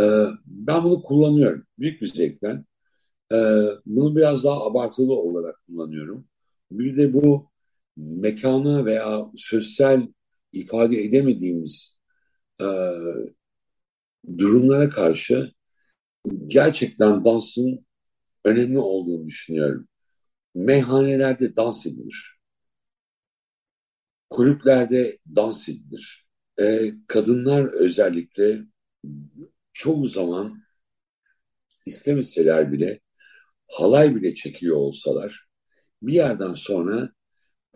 e, 0.00 0.04
ben 0.46 0.84
bunu 0.84 1.02
kullanıyorum. 1.02 1.66
Büyük 1.78 2.02
bir 2.02 2.06
zevkten. 2.06 2.64
E, 3.32 3.36
bunu 3.86 4.16
biraz 4.16 4.44
daha 4.44 4.66
abartılı 4.66 5.14
olarak 5.14 5.62
kullanıyorum. 5.66 6.28
Bir 6.70 6.96
de 6.96 7.12
bu 7.12 7.50
mekana 7.96 8.84
veya 8.84 9.26
sosyal 9.36 10.08
ifade 10.52 11.04
edemediğimiz 11.04 11.98
e, 12.60 12.66
durumlara 14.38 14.88
karşı 14.88 15.52
gerçekten 16.46 17.24
dansın 17.24 17.86
önemli 18.44 18.78
olduğunu 18.78 19.26
düşünüyorum. 19.26 19.88
Meyhanelerde 20.54 21.56
dans 21.56 21.86
edilir. 21.86 22.38
Kulüplerde 24.30 25.18
dans 25.36 25.68
edilir. 25.68 26.26
Ee, 26.60 26.92
kadınlar 27.06 27.64
özellikle 27.64 28.62
çoğu 29.72 30.06
zaman 30.06 30.62
istemeseler 31.86 32.72
bile 32.72 33.00
halay 33.68 34.14
bile 34.14 34.34
çekiyor 34.34 34.76
olsalar 34.76 35.46
bir 36.02 36.12
yerden 36.12 36.54
sonra 36.54 37.12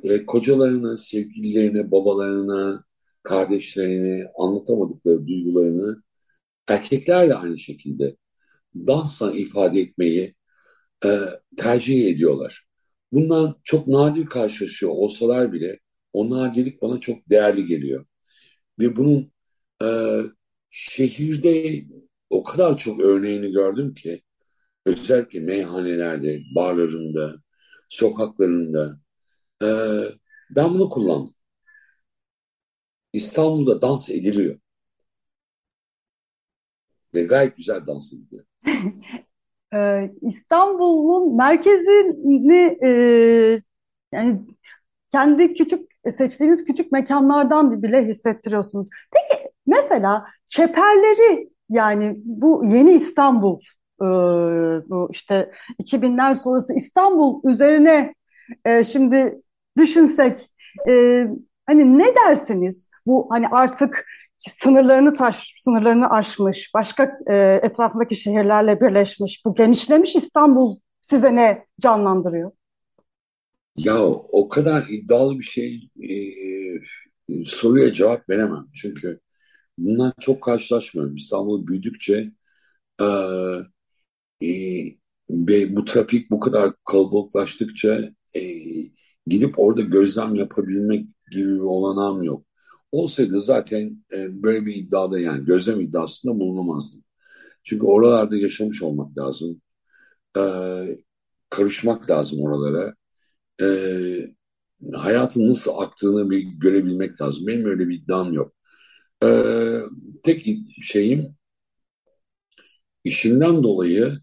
e, 0.02 0.26
kocalarına, 0.26 0.96
sevgililerine, 0.96 1.90
babalarına, 1.90 2.84
kardeşlerine 3.22 4.32
anlatamadıkları 4.38 5.26
duygularını 5.26 6.02
erkekler 6.68 7.28
de 7.28 7.34
aynı 7.34 7.58
şekilde 7.58 8.16
dansla 8.74 9.32
ifade 9.32 9.80
etmeyi 9.80 10.34
e, 11.04 11.08
tercih 11.56 12.08
ediyorlar. 12.08 12.66
Bundan 13.12 13.60
çok 13.64 13.88
nadir 13.88 14.26
karşılaşıyor 14.26 14.92
olsalar 14.92 15.52
bile 15.52 15.80
o 16.12 16.30
nadirlik 16.30 16.82
bana 16.82 17.00
çok 17.00 17.30
değerli 17.30 17.66
geliyor. 17.66 18.06
Ve 18.80 18.96
bunun 18.96 19.32
e, 19.84 19.88
şehirde 20.70 21.82
o 22.30 22.42
kadar 22.44 22.78
çok 22.78 23.00
örneğini 23.00 23.50
gördüm 23.52 23.94
ki 23.94 24.22
özellikle 24.86 25.40
meyhanelerde, 25.40 26.42
barlarında, 26.56 27.36
sokaklarında 27.88 29.00
e, 29.62 29.68
ben 30.50 30.74
bunu 30.74 30.88
kullandım. 30.88 31.34
İstanbul'da 33.12 33.82
dans 33.82 34.10
ediliyor. 34.10 34.60
Ve 37.14 37.22
gayet 37.24 37.56
güzel 37.56 37.86
dans 37.86 38.12
ediliyor. 38.12 38.44
Ee, 39.74 40.10
İstanbul'un 40.20 41.36
merkezini 41.36 42.78
e, 42.82 42.90
yani 44.12 44.40
kendi 45.12 45.54
küçük 45.54 45.90
seçtiğiniz 46.10 46.64
küçük 46.64 46.92
mekanlardan 46.92 47.82
bile 47.82 48.04
hissettiriyorsunuz. 48.04 48.88
Peki 49.12 49.50
mesela 49.66 50.26
çeperleri 50.46 51.50
yani 51.70 52.16
bu 52.24 52.64
yeni 52.64 52.92
İstanbul 52.92 53.60
e, 54.02 54.04
bu 54.90 55.08
işte 55.12 55.52
2000'ler 55.78 56.34
sonrası 56.34 56.74
İstanbul 56.74 57.50
üzerine 57.50 58.14
e, 58.64 58.84
şimdi 58.84 59.42
düşünsek 59.78 60.48
e, 60.88 61.26
hani 61.66 61.98
ne 61.98 62.04
dersiniz 62.14 62.88
bu 63.06 63.26
hani 63.30 63.48
artık 63.48 64.06
sınırlarını 64.52 65.12
taş 65.12 65.54
sınırlarını 65.58 66.10
aşmış 66.10 66.70
başka 66.74 67.18
e, 67.30 67.60
etrafındaki 67.62 68.16
şehirlerle 68.16 68.80
birleşmiş 68.80 69.42
bu 69.46 69.54
genişlemiş 69.54 70.16
İstanbul 70.16 70.76
size 71.00 71.34
ne 71.34 71.66
canlandırıyor? 71.80 72.52
Ya 73.76 74.04
o 74.06 74.48
kadar 74.48 74.86
iddialı 74.88 75.38
bir 75.38 75.44
şey 75.44 75.90
e, 77.30 77.44
soruya 77.44 77.92
cevap 77.92 78.28
veremem. 78.28 78.66
Çünkü 78.74 79.20
bundan 79.78 80.12
çok 80.20 80.42
karşılaşmıyorum. 80.42 81.14
İstanbul 81.14 81.66
büyüdükçe 81.66 82.32
e, 83.00 83.06
e, 84.42 84.50
ve 85.30 85.76
bu 85.76 85.84
trafik 85.84 86.30
bu 86.30 86.40
kadar 86.40 86.72
kalabalıklaştıkça 86.84 88.10
e, 88.34 88.40
gidip 89.26 89.58
orada 89.58 89.80
gözlem 89.80 90.34
yapabilmek 90.34 91.06
gibi 91.30 91.54
bir 91.54 91.60
olanağım 91.60 92.22
yok. 92.22 92.44
Olsaydı 92.92 93.40
zaten 93.40 94.04
e, 94.12 94.42
böyle 94.42 94.66
bir 94.66 94.74
iddiada 94.74 95.20
yani 95.20 95.44
gözlem 95.44 95.80
iddiasında 95.80 96.38
bulunamazdım. 96.40 97.04
Çünkü 97.64 97.86
oralarda 97.86 98.36
yaşamış 98.36 98.82
olmak 98.82 99.18
lazım. 99.18 99.62
E, 100.38 100.42
karışmak 101.50 102.10
lazım 102.10 102.40
oralara. 102.42 102.94
E, 103.62 103.66
hayatın 104.94 105.48
nasıl 105.50 105.72
aktığını 105.78 106.30
bir 106.30 106.42
görebilmek 106.42 107.22
lazım. 107.22 107.46
Benim 107.46 107.64
öyle 107.66 107.88
bir 107.88 107.96
iddiam 107.96 108.32
yok. 108.32 108.54
E, 109.24 109.28
tek 110.22 110.46
şeyim 110.82 111.36
işimden 113.04 113.62
dolayı 113.62 114.20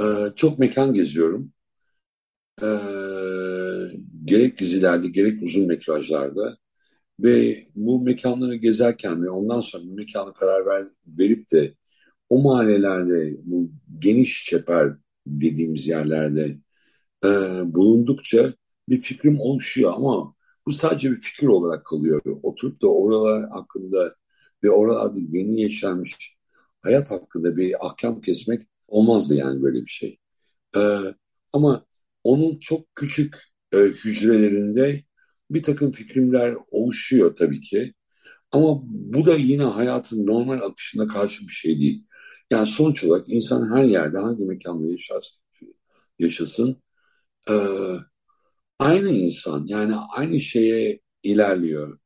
e, 0.00 0.04
çok 0.36 0.58
mekan 0.58 0.94
geziyorum. 0.94 1.52
E, 2.62 2.66
gerek 4.24 4.58
dizilerde 4.58 5.08
gerek 5.08 5.42
uzun 5.42 5.66
metrajlarda 5.66 6.58
ve 7.20 7.66
bu 7.74 8.00
mekanları 8.00 8.56
gezerken 8.56 9.22
ve 9.24 9.30
ondan 9.30 9.60
sonra 9.60 9.84
bir 9.84 9.92
mekana 9.92 10.32
karar 10.32 10.66
ver, 10.66 10.86
verip 11.06 11.50
de 11.52 11.74
o 12.30 12.42
mahallelerde 12.42 13.36
bu 13.44 13.70
geniş 13.98 14.44
çeper 14.44 14.96
dediğimiz 15.26 15.88
yerlerde 15.88 16.58
e, 17.24 17.28
bulundukça 17.74 18.54
bir 18.88 18.98
fikrim 19.00 19.40
oluşuyor 19.40 19.92
ama 19.96 20.34
bu 20.66 20.72
sadece 20.72 21.10
bir 21.10 21.20
fikir 21.20 21.46
olarak 21.46 21.86
kalıyor. 21.86 22.22
Oturup 22.42 22.82
da 22.82 22.88
oralar 22.88 23.50
hakkında 23.50 24.14
ve 24.64 24.70
oralarda 24.70 25.20
yeni 25.20 25.62
yaşanmış 25.62 26.36
hayat 26.82 27.10
hakkında 27.10 27.56
bir 27.56 27.86
ahkam 27.86 28.20
kesmek 28.20 28.62
olmazdı 28.88 29.34
yani 29.34 29.62
böyle 29.62 29.80
bir 29.82 29.90
şey. 29.90 30.18
Ee, 30.76 30.98
ama 31.52 31.86
onun 32.24 32.58
çok 32.58 32.94
küçük 32.94 33.36
e, 33.72 33.78
hücrelerinde 33.78 35.04
bir 35.50 35.62
takım 35.62 35.92
fikrimler 35.92 36.56
oluşuyor 36.70 37.36
tabii 37.36 37.60
ki. 37.60 37.94
Ama 38.52 38.80
bu 38.84 39.26
da 39.26 39.34
yine 39.36 39.64
hayatın 39.64 40.26
normal 40.26 40.60
akışına 40.62 41.06
karşı 41.06 41.42
bir 41.42 41.52
şey 41.52 41.80
değil. 41.80 42.06
Yani 42.50 42.66
sonuç 42.66 43.04
olarak 43.04 43.24
insan 43.28 43.76
her 43.76 43.84
yerde 43.84 44.18
hangi 44.18 44.44
mekanda 44.44 44.90
yaşarsın, 44.90 45.38
yaşasın 46.18 46.82
e, 47.50 47.54
aynı 48.78 49.08
insan 49.08 49.64
yani 49.66 49.94
aynı 49.96 50.40
şeye 50.40 51.00
ilerliyor. 51.22 51.98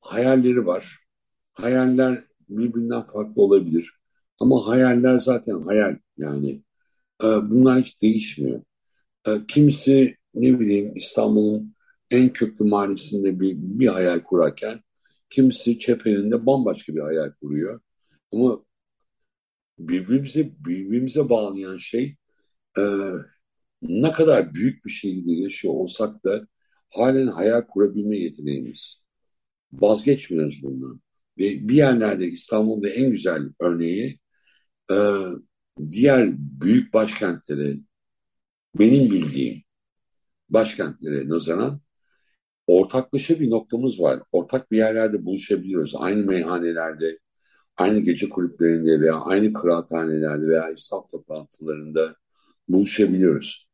Hayalleri 0.00 0.66
var. 0.66 0.98
Hayaller 1.54 2.24
birbirinden 2.48 3.06
farklı 3.06 3.42
olabilir. 3.42 3.92
Ama 4.40 4.66
hayaller 4.66 5.18
zaten 5.18 5.62
hayal 5.62 5.98
yani. 6.18 6.62
E, 7.22 7.26
bunlar 7.26 7.80
hiç 7.80 8.02
değişmiyor. 8.02 8.62
E, 9.26 9.46
kimisi 9.48 10.16
ne 10.34 10.60
bileyim 10.60 10.96
İstanbul'un 10.96 11.74
en 12.12 12.32
köklü 12.32 12.64
mahallesinde 12.64 13.40
bir, 13.40 13.56
bir 13.56 13.88
hayal 13.88 14.20
kurarken 14.20 14.80
kimisi 15.30 15.78
Çepe'nin 15.78 16.46
bambaşka 16.46 16.94
bir 16.94 17.00
hayal 17.00 17.32
kuruyor. 17.40 17.80
Ama 18.32 18.64
birbirimize 19.78 20.50
birbirimize 20.58 21.28
bağlayan 21.28 21.76
şey 21.78 22.16
e, 22.78 22.82
ne 23.82 24.10
kadar 24.12 24.54
büyük 24.54 24.84
bir 24.84 24.90
şehirde 24.90 25.32
yaşıyor 25.32 25.74
olsak 25.74 26.24
da 26.24 26.46
halen 26.90 27.26
hayal 27.26 27.62
kurabilme 27.62 28.18
yeteneğimiz. 28.18 29.04
Vazgeçmiyoruz 29.72 30.62
bundan. 30.62 31.00
Ve 31.38 31.68
bir 31.68 31.74
yerlerde 31.74 32.26
İstanbul'da 32.26 32.88
en 32.88 33.10
güzel 33.10 33.42
örneği 33.60 34.18
e, 34.90 34.96
diğer 35.92 36.32
büyük 36.38 36.94
başkentlere 36.94 37.74
benim 38.78 39.10
bildiğim 39.10 39.62
başkentlere 40.50 41.28
nazaran 41.28 41.80
ortaklaşa 42.66 43.40
bir 43.40 43.50
noktamız 43.50 44.00
var. 44.00 44.20
Ortak 44.32 44.72
bir 44.72 44.76
yerlerde 44.76 45.24
buluşabiliyoruz. 45.24 45.94
Aynı 45.96 46.26
meyhanelerde, 46.26 47.18
aynı 47.76 47.98
gece 47.98 48.28
kulüplerinde 48.28 49.00
veya 49.00 49.14
aynı 49.14 49.52
kıraathanelerde 49.52 50.48
veya 50.48 50.70
İslam 50.70 51.06
toplantılarında 51.10 52.16
buluşabiliyoruz. 52.68 53.68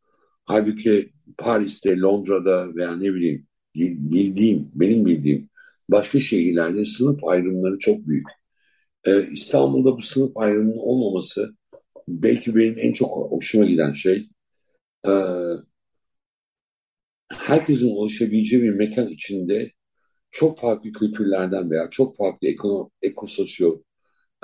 Halbuki 0.45 1.13
Paris'te, 1.39 1.99
Londra'da 1.99 2.75
veya 2.75 2.97
ne 2.97 3.15
bileyim 3.15 3.47
bildiğim, 3.77 4.71
benim 4.75 5.07
bildiğim 5.07 5.49
başka 5.91 6.21
şehirlerde 6.21 6.85
sınıf 6.85 7.25
ayrımları 7.25 7.79
çok 7.79 8.09
büyük. 8.09 8.29
Ee, 9.05 9.27
İstanbul'da 9.33 9.97
bu 9.97 10.03
sınıf 10.03 10.37
ayrımının 10.37 10.79
olmaması 10.79 11.55
belki 12.09 12.57
benim 12.57 12.75
en 12.79 12.93
çok 12.93 13.33
hoşuma 13.33 13.65
giden 13.65 13.93
şey. 13.93 14.29
Ee, 15.07 15.11
herkesin 17.49 17.97
ulaşabileceği 17.97 18.63
bir 18.63 18.71
mekan 18.71 19.09
içinde 19.09 19.71
çok 20.31 20.59
farklı 20.59 20.93
kültürlerden 20.93 21.71
veya 21.71 21.91
çok 21.91 22.17
farklı 22.17 22.49
ekono, 22.49 22.91
ekososyo 23.03 23.81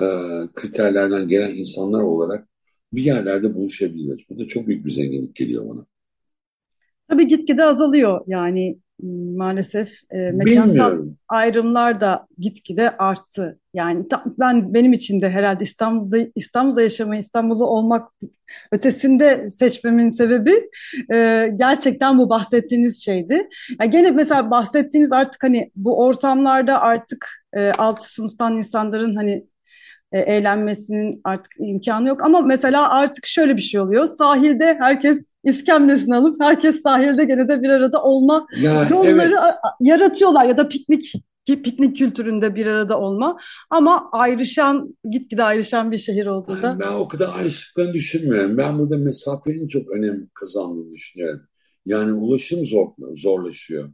e, 0.01 0.05
kriterlerden 0.53 1.27
gelen 1.27 1.55
insanlar 1.55 2.01
olarak 2.01 2.47
bir 2.93 3.03
yerlerde 3.03 3.53
buluşabiliriz. 3.55 4.25
Bu 4.29 4.39
da 4.39 4.45
çok 4.45 4.67
büyük 4.67 4.85
bir 4.85 4.89
zenginlik 4.89 5.35
geliyor 5.35 5.69
bana. 5.69 5.85
Tabii 7.07 7.27
gitgide 7.27 7.63
azalıyor 7.63 8.21
yani 8.27 8.79
maalesef 9.37 9.93
e, 10.11 10.17
mekansal 10.31 10.91
Bilmiyorum. 10.91 11.17
ayrımlar 11.27 12.01
da 12.01 12.27
gitgide 12.37 12.97
arttı. 12.97 13.59
Yani 13.73 14.05
ben 14.39 14.73
benim 14.73 14.93
için 14.93 15.21
de 15.21 15.29
herhalde 15.29 15.63
İstanbul'da 15.63 16.17
İstanbul'da 16.35 16.81
yaşamayı, 16.81 17.19
İstanbul'da 17.19 17.63
olmak 17.65 18.11
ötesinde 18.71 19.51
seçmemin 19.51 20.09
sebebi 20.09 20.69
e, 21.13 21.49
gerçekten 21.55 22.17
bu 22.17 22.29
bahsettiğiniz 22.29 23.03
şeydi. 23.03 23.49
Yani 23.79 23.91
gene 23.91 24.11
mesela 24.11 24.51
bahsettiğiniz 24.51 25.11
artık 25.11 25.43
hani 25.43 25.71
bu 25.75 26.03
ortamlarda 26.03 26.81
artık 26.81 27.27
e, 27.53 27.71
alt 27.71 28.03
sınıftan 28.03 28.57
insanların 28.57 29.15
hani 29.15 29.45
e, 30.11 30.19
eğlenmesinin 30.19 31.21
artık 31.23 31.51
imkanı 31.59 32.07
yok. 32.07 32.23
Ama 32.23 32.41
mesela 32.41 32.89
artık 32.89 33.25
şöyle 33.27 33.57
bir 33.57 33.61
şey 33.61 33.79
oluyor. 33.79 34.05
Sahilde 34.05 34.77
herkes 34.79 35.31
iskemlesini 35.43 36.15
alıp 36.15 36.41
herkes 36.41 36.81
sahilde 36.81 37.25
gene 37.25 37.47
de 37.47 37.61
bir 37.61 37.69
arada 37.69 38.03
olma 38.03 38.47
ya, 38.61 38.87
yolları 38.89 39.35
evet. 39.43 39.55
yaratıyorlar 39.81 40.45
ya 40.45 40.57
da 40.57 40.67
piknik 40.67 41.13
piknik 41.45 41.97
kültüründe 41.97 42.55
bir 42.55 42.65
arada 42.65 42.99
olma 42.99 43.37
ama 43.69 44.09
ayrışan 44.11 44.97
gitgide 45.11 45.43
ayrışan 45.43 45.91
bir 45.91 45.97
şehir 45.97 46.25
oldu 46.25 46.57
da. 46.61 46.79
Ben 46.79 46.91
o 46.91 47.07
kadar 47.07 47.29
ayrıştıklarını 47.35 47.93
düşünmüyorum. 47.93 48.57
Ben 48.57 48.79
burada 48.79 48.97
mesafenin 48.97 49.67
çok 49.67 49.91
önem 49.91 50.27
kazandığını 50.33 50.93
düşünüyorum. 50.93 51.41
Yani 51.85 52.13
ulaşım 52.13 52.65
zor, 52.65 52.87
zorlaşıyor. 53.13 53.93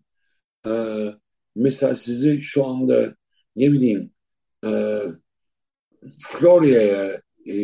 Ee, 0.67 1.05
mesela 1.55 1.95
sizi 1.95 2.41
şu 2.41 2.65
anda 2.65 3.15
ne 3.55 3.71
bileyim 3.71 4.11
e, 4.65 4.99
Florya'ya 6.19 7.21
e, 7.45 7.55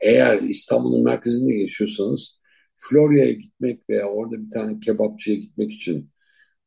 eğer 0.00 0.40
İstanbul'un 0.40 1.04
merkezinde 1.04 1.54
yaşıyorsanız 1.54 2.40
Florya'ya 2.76 3.32
gitmek 3.32 3.90
veya 3.90 4.06
orada 4.08 4.44
bir 4.44 4.50
tane 4.50 4.80
kebapçıya 4.80 5.36
gitmek 5.36 5.72
için 5.72 6.10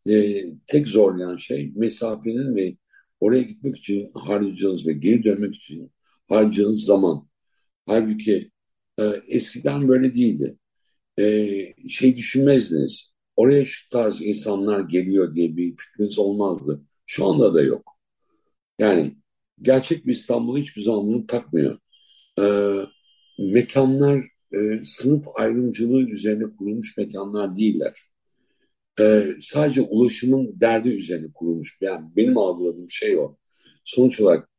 e, 0.10 0.44
tek 0.68 0.88
zorlayan 0.88 1.36
şey 1.36 1.72
mesafenin 1.76 2.56
ve 2.56 2.78
oraya 3.20 3.42
gitmek 3.42 3.78
için 3.78 4.12
harcayacağınız 4.14 4.88
ve 4.88 4.94
geri 4.94 5.24
dönmek 5.24 5.56
için 5.56 5.92
harcayacağınız 6.30 6.84
zaman. 6.86 7.28
Halbuki 7.86 8.52
e, 9.00 9.04
eskiden 9.28 9.88
böyle 9.88 10.14
değildi. 10.14 10.58
E, 11.20 11.48
şey 11.90 12.16
düşünmezdiniz. 12.16 13.14
Oraya 13.36 13.66
şu 13.66 13.90
tarz 13.90 14.22
insanlar 14.22 14.80
geliyor 14.80 15.34
diye 15.34 15.58
bir 15.58 15.76
fikriniz 15.78 16.20
olmazdı. 16.20 16.82
Şu 17.06 17.26
anda 17.26 17.54
da 17.54 17.62
yok. 17.62 17.98
Yani 18.80 19.16
gerçek 19.66 20.06
bir 20.06 20.12
İstanbul'u 20.12 20.58
hiçbir 20.58 20.82
zaman 20.82 21.26
takmıyor. 21.26 21.78
E, 22.40 22.46
mekanlar 23.40 24.26
e, 24.54 24.84
sınıf 24.84 25.26
ayrımcılığı 25.36 26.10
üzerine 26.10 26.44
kurulmuş 26.58 26.98
mekanlar 26.98 27.56
değiller. 27.56 27.94
E, 29.00 29.28
sadece 29.42 29.82
ulaşımın 29.82 30.60
derdi 30.62 30.90
üzerine 30.90 31.28
kurulmuş. 31.34 31.78
Yani 31.82 32.08
benim 32.16 32.38
algıladığım 32.38 32.90
şey 32.90 33.18
o. 33.18 33.38
Sonuç 33.84 34.22
olarak 34.22 34.50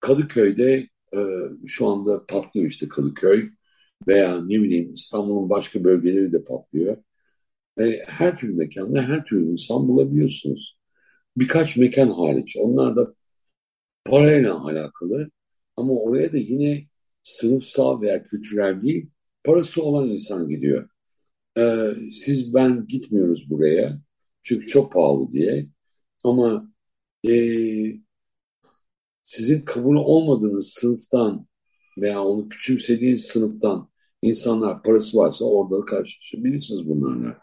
Kadıköy'de 0.00 0.88
e, 1.16 1.20
şu 1.66 1.86
anda 1.86 2.26
patlıyor 2.26 2.66
işte 2.70 2.88
Kadıköy 2.88 3.50
veya 4.08 4.44
ne 4.44 4.62
bileyim 4.62 4.92
İstanbul'un 4.92 5.50
başka 5.50 5.84
bölgeleri 5.84 6.32
de 6.32 6.44
patlıyor. 6.44 6.96
E, 7.80 7.98
her 8.06 8.38
türlü 8.38 8.54
mekanda 8.54 9.02
her 9.02 9.24
türlü 9.24 9.50
insan 9.52 9.88
bulabiliyorsunuz. 9.88 10.78
Birkaç 11.36 11.76
mekan 11.76 12.08
hariç. 12.10 12.56
Onlar 12.60 12.96
da 12.96 13.14
parayla 14.04 14.64
alakalı 14.64 15.30
ama 15.76 15.92
oraya 15.92 16.32
da 16.32 16.36
yine 16.38 16.84
sınıfsal 17.22 18.00
veya 18.00 18.22
kültürel 18.22 18.80
değil 18.80 19.10
parası 19.44 19.82
olan 19.82 20.08
insan 20.08 20.48
gidiyor. 20.48 20.88
Ee, 21.58 21.90
siz 22.10 22.54
ben 22.54 22.86
gitmiyoruz 22.86 23.50
buraya 23.50 24.00
çünkü 24.42 24.66
çok 24.66 24.92
pahalı 24.92 25.32
diye 25.32 25.66
ama 26.24 26.72
e, 27.28 27.34
sizin 29.24 29.60
kabul 29.60 29.96
olmadığınız 29.96 30.68
sınıftan 30.68 31.46
veya 31.98 32.24
onu 32.24 32.48
küçümsediğiniz 32.48 33.24
sınıftan 33.24 33.90
insanlar 34.22 34.82
parası 34.82 35.18
varsa 35.18 35.44
orada 35.44 35.84
karşılaşabilirsiniz 35.84 36.88
bunlarla. 36.88 37.38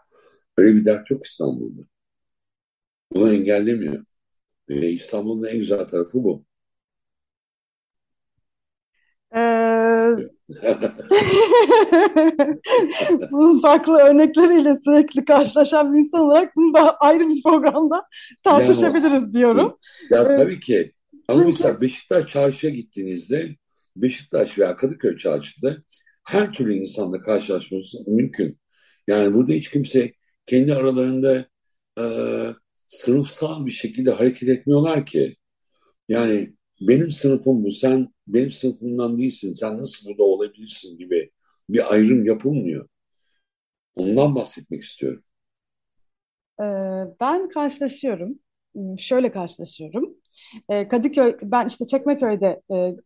Öyle 0.56 0.76
bir 0.76 0.84
dert 0.84 1.10
yok 1.10 1.24
İstanbul'da. 1.26 1.82
Bunu 3.12 3.34
engellemiyor. 3.34 4.04
Ve 4.68 4.90
İstanbul'un 4.90 5.44
en 5.44 5.58
güzel 5.58 5.88
tarafı 5.88 6.24
bu. 6.24 6.44
Bunun 13.30 13.60
farklı 13.60 13.98
örnekleriyle 13.98 14.76
sürekli 14.84 15.24
karşılaşan 15.24 15.94
bir 15.94 15.98
insan 15.98 16.20
olarak 16.20 16.56
bunu 16.56 16.74
da 16.74 16.96
ayrı 16.96 17.28
bir 17.28 17.42
programda 17.42 18.04
tartışabiliriz 18.44 19.32
diyorum. 19.34 19.78
Ya 20.10 20.22
Evet. 20.26 20.36
tabii 20.36 20.60
ki. 20.60 20.92
Ama 21.28 21.38
Çünkü- 21.38 21.46
mesela 21.46 21.80
Beşiktaş 21.80 22.26
çarşıya 22.30 22.72
gittiğinizde 22.72 23.56
Beşiktaş 23.96 24.58
veya 24.58 24.76
Kadıköy 24.76 25.16
çarşıda 25.16 25.76
her 26.24 26.52
türlü 26.52 26.74
insanla 26.74 27.20
karşılaşması 27.22 27.98
mümkün. 28.06 28.58
Yani 29.08 29.34
burada 29.34 29.52
hiç 29.52 29.68
kimse 29.70 30.12
kendi 30.46 30.74
aralarında 30.74 31.46
e, 31.98 32.04
sınıfsal 32.88 33.66
bir 33.66 33.70
şekilde 33.70 34.10
hareket 34.10 34.48
etmiyorlar 34.48 35.06
ki. 35.06 35.36
Yani 36.08 36.52
benim 36.80 37.10
sınıfım 37.10 37.64
bu, 37.64 37.70
sen 37.70 38.08
benim 38.34 38.50
sınıfımdan 38.50 39.18
değilsin, 39.18 39.52
sen 39.52 39.78
nasıl 39.78 40.08
burada 40.08 40.22
olabilirsin 40.22 40.98
gibi 40.98 41.30
bir 41.68 41.92
ayrım 41.92 42.24
yapılmıyor. 42.24 42.88
Ondan 43.96 44.34
bahsetmek 44.34 44.82
istiyorum. 44.82 45.24
Ee, 46.60 46.64
ben 47.20 47.48
karşılaşıyorum. 47.48 48.38
Hmm, 48.74 48.98
Şöyle 48.98 49.32
karşılaşıyorum. 49.32 50.14
Ee, 50.68 50.88
Kadıköy, 50.88 51.36
ben 51.42 51.66
işte 51.66 51.86
Çekmeköy'de 51.86 52.62
e, 52.70 52.76
e, 52.76 52.96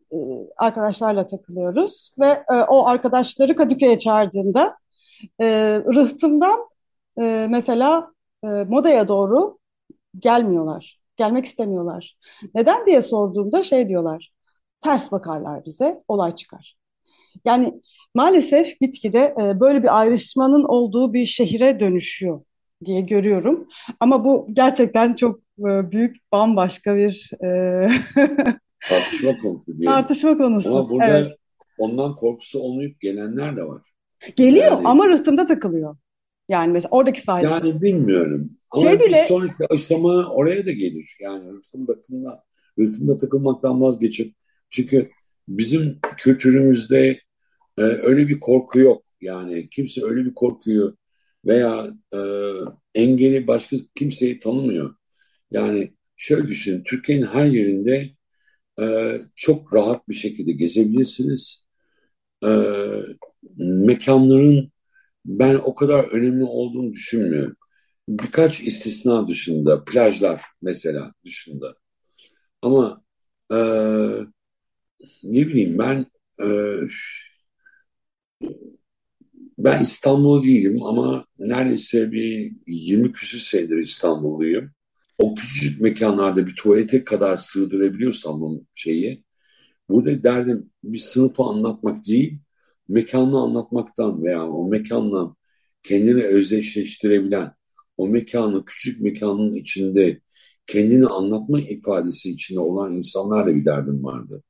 arkadaşlarla 0.57 1.27
takılıyoruz 1.27 2.11
ve 2.19 2.27
e, 2.27 2.55
o 2.69 2.87
arkadaşları 2.87 3.57
Kadıköy'e 3.57 3.99
çağırdığımda 3.99 4.77
rıhtımdan 5.95 6.69
mesela 7.51 8.11
Moda'ya 8.43 9.09
doğru 9.09 9.59
gelmiyorlar. 10.19 11.01
Gelmek 11.17 11.45
istemiyorlar. 11.45 12.19
Neden 12.55 12.87
diye 12.87 13.01
sorduğumda 13.01 13.63
şey 13.63 13.89
diyorlar. 13.89 14.33
Ters 14.87 15.13
bakarlar 15.13 15.65
bize, 15.67 16.03
olay 16.09 16.35
çıkar. 16.35 16.77
Yani 17.45 17.81
maalesef 18.15 18.81
gitgide 18.81 19.35
e, 19.43 19.61
böyle 19.61 19.83
bir 19.83 20.01
ayrışmanın 20.01 20.65
olduğu 20.65 21.13
bir 21.13 21.27
şehire 21.27 21.81
dönüşüyor 21.81 22.41
diye 22.85 23.01
görüyorum. 23.01 23.69
Ama 24.01 24.25
bu 24.25 24.47
gerçekten 24.53 25.15
çok 25.15 25.39
e, 25.59 25.91
büyük, 25.91 26.17
bambaşka 26.33 26.97
bir 26.97 27.31
e, 27.45 27.89
Tartışma 28.89 29.37
konusu 29.39 29.67
diyelim. 29.67 29.85
tartışma 29.85 30.39
konusu. 30.39 30.71
Ama 30.79 30.91
burada 30.91 31.19
Evet. 31.19 31.33
ondan 31.79 32.17
korkusu 32.17 32.61
olmayıp 32.61 33.01
gelenler 33.01 33.57
de 33.57 33.65
var. 33.65 33.83
Geliyor 34.37 34.65
Yani- 34.73 34.89
ama 34.89 35.09
rıhtımda 35.09 35.47
takılıyor. 35.47 35.97
Yani 36.49 36.73
mesela 36.73 36.89
oradaki 36.93 37.21
sahip. 37.21 37.45
Yani 37.51 37.83
bilmiyorum. 37.83 38.51
Ama 38.71 38.83
Şey 38.83 39.01
bile- 39.01 39.25
sonraki 39.29 39.55
aşama 39.71 40.27
oraya 40.31 40.67
da 40.67 40.73
gelir. 40.73 41.17
Yani 41.21 41.53
rıhtımda 41.53 41.95
takılma, 42.01 42.43
rıhtımda 42.79 43.17
takılmaktan 43.17 43.81
vazgeçip 43.81 44.35
çünkü 44.71 45.11
bizim 45.49 45.99
kültürümüzde 46.17 47.21
e, 47.79 47.83
öyle 47.83 48.29
bir 48.29 48.41
korku 48.41 48.79
yok. 48.79 49.05
Yani 49.21 49.69
kimse 49.71 50.05
öyle 50.05 50.25
bir 50.25 50.35
korkuyu 50.35 50.97
veya 51.47 51.91
e, 52.15 52.19
engeli 52.95 53.47
başka 53.47 53.77
kimseyi 53.95 54.39
tanımıyor. 54.39 54.95
Yani 55.51 55.95
şöyle 56.17 56.49
düşünün, 56.49 56.83
Türkiye'nin 56.85 57.27
her 57.27 57.47
yerinde 57.47 58.11
e, 58.81 59.19
çok 59.37 59.75
rahat 59.75 60.09
bir 60.09 60.15
şekilde 60.15 60.53
gezebilirsiniz. 60.53 61.67
E, 62.45 62.49
mekanların 63.59 64.73
ben 65.27 65.55
o 65.55 65.75
kadar 65.75 66.05
önemli 66.05 66.45
olduğunu 66.45 66.93
düşünmüyorum. 66.93 67.57
Birkaç 68.09 68.61
istisna 68.61 69.29
dışında, 69.29 69.85
plajlar 69.85 70.43
mesela 70.63 71.13
dışında. 71.25 71.75
Ama 72.63 73.03
e, 73.53 73.59
ne 75.23 75.47
bileyim 75.47 75.79
ben 75.79 76.07
e, 76.41 76.49
ben 79.59 79.83
İstanbul 79.83 80.45
değilim 80.45 80.83
ama 80.83 81.27
neredeyse 81.39 82.13
bir 82.13 82.53
20 82.67 83.13
küsur 83.13 83.39
senedir 83.39 83.77
İstanbulluyum. 83.77 84.71
O 85.19 85.35
küçücük 85.35 85.81
mekanlarda 85.81 86.47
bir 86.47 86.55
tuvalete 86.57 87.05
kadar 87.05 87.37
sığdırabiliyorsam 87.37 88.41
bu 88.41 88.65
şeyi, 88.75 89.25
burada 89.89 90.23
derdim 90.25 90.71
bir 90.85 90.99
sınıfı 90.99 91.43
anlatmak 91.43 92.07
değil, 92.09 92.39
mekanı 92.89 93.39
anlatmaktan 93.41 94.25
veya 94.25 94.49
o 94.49 94.69
mekanla 94.69 95.37
kendini 95.83 96.23
özdeşleştirebilen, 96.23 97.53
o 97.97 98.09
mekanı, 98.09 98.65
küçük 98.65 99.01
mekanın 99.01 99.53
içinde 99.55 100.21
kendini 100.67 101.07
anlatma 101.07 101.61
ifadesi 101.61 102.31
içinde 102.31 102.61
olan 102.61 102.97
insanlarla 102.97 103.55
bir 103.55 103.65
derdim 103.65 104.05
vardı. 104.05 104.43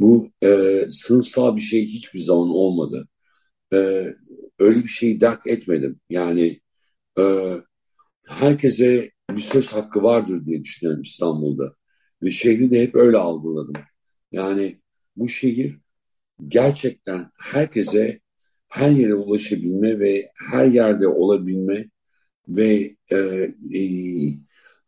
Bu 0.00 0.30
e, 0.44 0.80
sınıfsal 0.90 1.56
bir 1.56 1.60
şey 1.60 1.86
hiçbir 1.86 2.20
zaman 2.20 2.48
olmadı. 2.48 3.08
E, 3.72 3.76
öyle 4.58 4.84
bir 4.84 4.88
şeyi 4.88 5.20
dert 5.20 5.46
etmedim. 5.46 6.00
Yani 6.10 6.60
e, 7.18 7.24
herkese 8.26 9.10
bir 9.30 9.40
söz 9.42 9.72
hakkı 9.72 10.02
vardır 10.02 10.44
diye 10.44 10.62
düşünüyorum 10.62 11.02
İstanbul'da. 11.02 11.74
Ve 12.22 12.30
şehri 12.30 12.70
de 12.70 12.82
hep 12.82 12.94
öyle 12.96 13.18
algıladım. 13.18 13.82
Yani 14.32 14.80
bu 15.16 15.28
şehir 15.28 15.78
gerçekten 16.48 17.30
herkese 17.40 18.20
her 18.68 18.90
yere 18.90 19.14
ulaşabilme 19.14 19.98
ve 19.98 20.30
her 20.50 20.66
yerde 20.66 21.08
olabilme 21.08 21.90
ve 22.48 22.96
e, 23.12 23.16
e, 23.74 23.80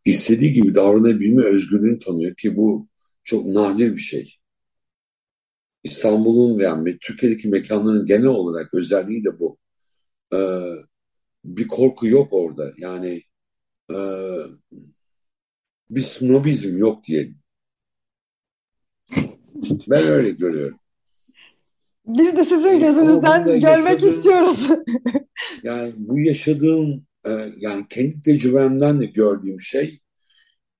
istediği 0.05 0.53
gibi 0.53 0.75
davranabilme 0.75 1.43
özgürlüğünü 1.45 1.99
tanıyor 1.99 2.35
ki 2.35 2.55
bu 2.57 2.87
çok 3.23 3.45
nadir 3.45 3.95
bir 3.95 4.01
şey. 4.01 4.37
İstanbul'un 5.83 6.59
veya 6.59 6.83
Türkiye'deki 7.01 7.47
mekanların 7.47 8.05
genel 8.05 8.25
olarak 8.25 8.73
özelliği 8.73 9.23
de 9.23 9.39
bu. 9.39 9.57
E, 10.33 10.39
bir 11.45 11.67
korku 11.67 12.07
yok 12.07 12.27
orada. 12.31 12.73
Yani 12.77 13.21
e, 13.91 13.97
bir 15.89 16.01
snobizm 16.01 16.77
yok 16.77 17.03
diyelim. 17.03 17.37
Ben 19.87 20.03
öyle 20.03 20.29
görüyorum. 20.31 20.77
Biz 22.05 22.37
de 22.37 22.43
sizin 22.43 22.79
gözünüzden 22.79 23.43
görmek 23.43 23.63
yaşadığım- 23.63 24.15
istiyoruz. 24.17 24.69
Yani 25.63 25.93
bu 25.97 26.19
yaşadığım 26.19 27.05
e, 27.25 27.31
yani 27.57 27.85
kendi 27.89 28.21
tecrübemden 28.21 29.01
de 29.01 29.05
gördüğüm 29.05 29.61
şey 29.61 29.99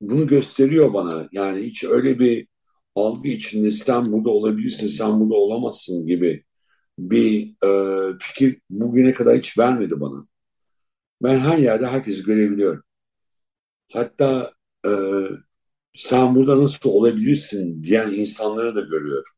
bunu 0.01 0.27
gösteriyor 0.27 0.93
bana. 0.93 1.27
Yani 1.31 1.61
hiç 1.61 1.83
öyle 1.83 2.19
bir 2.19 2.47
algı 2.97 3.27
içinde 3.29 3.71
sen 3.71 4.11
burada 4.11 4.29
olabilirsin, 4.29 4.87
sen 4.87 5.19
burada 5.19 5.35
olamazsın 5.35 6.07
gibi 6.07 6.45
bir 6.99 7.55
e, 7.65 7.69
fikir 8.21 8.61
bugüne 8.69 9.13
kadar 9.13 9.37
hiç 9.37 9.57
vermedi 9.57 9.99
bana. 10.01 10.27
Ben 11.23 11.39
her 11.39 11.57
yerde 11.57 11.87
herkesi 11.87 12.23
görebiliyorum. 12.23 12.83
Hatta 13.93 14.53
e, 14.85 14.91
sen 15.95 16.35
burada 16.35 16.61
nasıl 16.63 16.89
olabilirsin 16.89 17.83
diyen 17.83 18.11
insanları 18.11 18.75
da 18.75 18.81
görüyorum. 18.81 19.33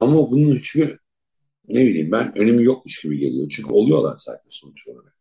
Ama 0.00 0.30
bunun 0.30 0.56
hiçbir 0.56 0.98
ne 1.68 1.86
bileyim 1.86 2.12
ben 2.12 2.38
önemi 2.38 2.64
yokmuş 2.64 3.00
gibi 3.02 3.18
geliyor. 3.18 3.48
Çünkü 3.56 3.72
oluyorlar 3.72 4.16
zaten 4.18 4.48
sonuç 4.50 4.88
olarak. 4.88 5.13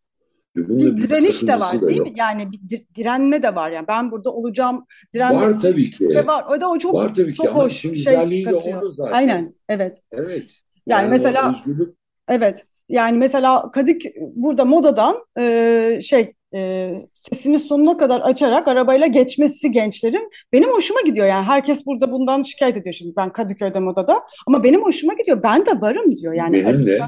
Ve 0.56 0.70
bunun 0.70 0.98
bir 0.98 1.04
direniş 1.04 1.48
de 1.48 1.60
var 1.60 1.82
değil 1.82 1.98
yok. 1.98 2.08
mi? 2.08 2.14
Yani 2.18 2.52
bir 2.52 2.86
direnme 2.96 3.44
de 3.44 3.56
var 3.56 3.72
yani 3.72 3.88
ben 3.88 4.12
burada 4.12 4.32
olacağım. 4.32 4.86
Direnme 5.14 5.42
var 5.42 5.60
tabii 5.60 5.90
ki. 5.90 6.10
De 6.10 6.28
var. 6.28 6.46
O 6.50 6.62
da 6.62 6.70
o 6.70 6.78
çok 6.78 6.94
var 6.94 7.14
tabii 7.14 7.34
çok 7.34 7.46
ki 7.46 7.52
hoş 7.52 7.60
ama 7.60 7.70
şimdi 7.70 7.98
şey 7.98 8.46
zaten. 8.90 9.14
Aynen 9.14 9.56
evet. 9.70 10.02
Evet. 10.12 10.60
Yani, 10.88 11.02
yani 11.02 11.10
mesela 11.10 11.50
özgürlük 11.50 11.96
evet 12.28 12.66
yani 12.90 13.18
mesela 13.18 13.72
Kadık 13.72 14.02
burada 14.36 14.66
modadan 14.66 15.26
e, 15.40 16.00
şey 16.04 16.34
e, 16.56 16.92
sesini 17.14 17.60
sonuna 17.60 17.98
kadar 17.98 18.22
açarak 18.22 18.68
arabayla 18.68 19.08
geçmesi 19.08 19.72
gençlerin 19.72 20.32
benim 20.54 20.70
hoşuma 20.70 21.02
gidiyor. 21.02 21.28
Yani 21.28 21.46
herkes 21.46 21.86
burada 21.86 22.12
bundan 22.12 22.42
şikayet 22.42 22.78
ediyor 22.78 22.94
şimdi 22.94 23.16
ben 23.18 23.34
Kadıköy'de 23.34 23.80
modada 23.80 24.22
ama 24.48 24.64
benim 24.64 24.84
hoşuma 24.84 25.14
gidiyor. 25.14 25.44
Ben 25.44 25.66
de 25.66 25.82
varım 25.82 26.18
diyor. 26.18 26.34
Yani 26.34 26.66
benim 26.66 26.86
de. 26.86 27.02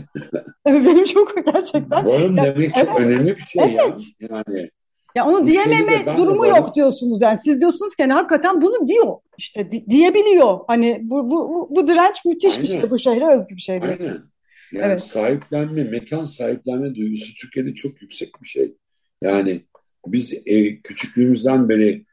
benim 0.66 1.04
çok 1.04 1.46
gerçekten. 1.46 2.06
Varım 2.06 2.38
ya, 2.38 2.44
demek 2.44 2.76
çok 2.76 2.88
evet, 2.88 3.00
önemli 3.00 3.36
bir 3.36 3.42
şey 3.42 3.64
evet. 3.64 4.00
ya. 4.20 4.28
Yani 4.30 4.70
ya 5.16 5.26
onu 5.26 5.48
diyememe 5.48 6.18
durumu 6.18 6.48
yok 6.48 6.76
diyorsunuz 6.76 7.22
yani. 7.22 7.38
Siz 7.38 7.62
diyorsunuz 7.62 7.96
ki 7.96 8.04
hani 8.04 8.14
hakikaten 8.14 8.62
bunu 8.62 8.88
diyor. 8.88 9.14
İşte 9.38 9.72
di- 9.72 9.90
diyebiliyor. 9.90 10.60
Hani 10.68 11.00
bu, 11.02 11.30
bu, 11.30 11.50
bu, 11.50 11.76
bu 11.76 11.88
direnç 11.88 12.26
müthiş 12.26 12.58
Aynen. 12.58 12.64
bir 12.64 12.68
şey. 12.68 12.90
Bu 12.90 13.00
şehre 13.00 13.36
özgü 13.36 13.56
bir 13.56 13.62
şey 13.62 13.82
diyorsunuz. 13.82 14.12
Aynen. 14.12 14.24
Yani 14.72 14.86
evet. 14.86 15.04
sahiplenme, 15.04 15.84
mekan 15.84 16.24
sahiplenme 16.24 16.96
duygusu 16.96 17.34
Türkiye'de 17.34 17.74
çok 17.74 18.02
yüksek 18.02 18.30
bir 18.42 18.48
şey. 18.48 18.76
Yani 19.22 19.66
biz 20.08 20.34
e, 20.46 20.82
küçüklüğümüzden 20.82 21.70
beri 21.70 22.06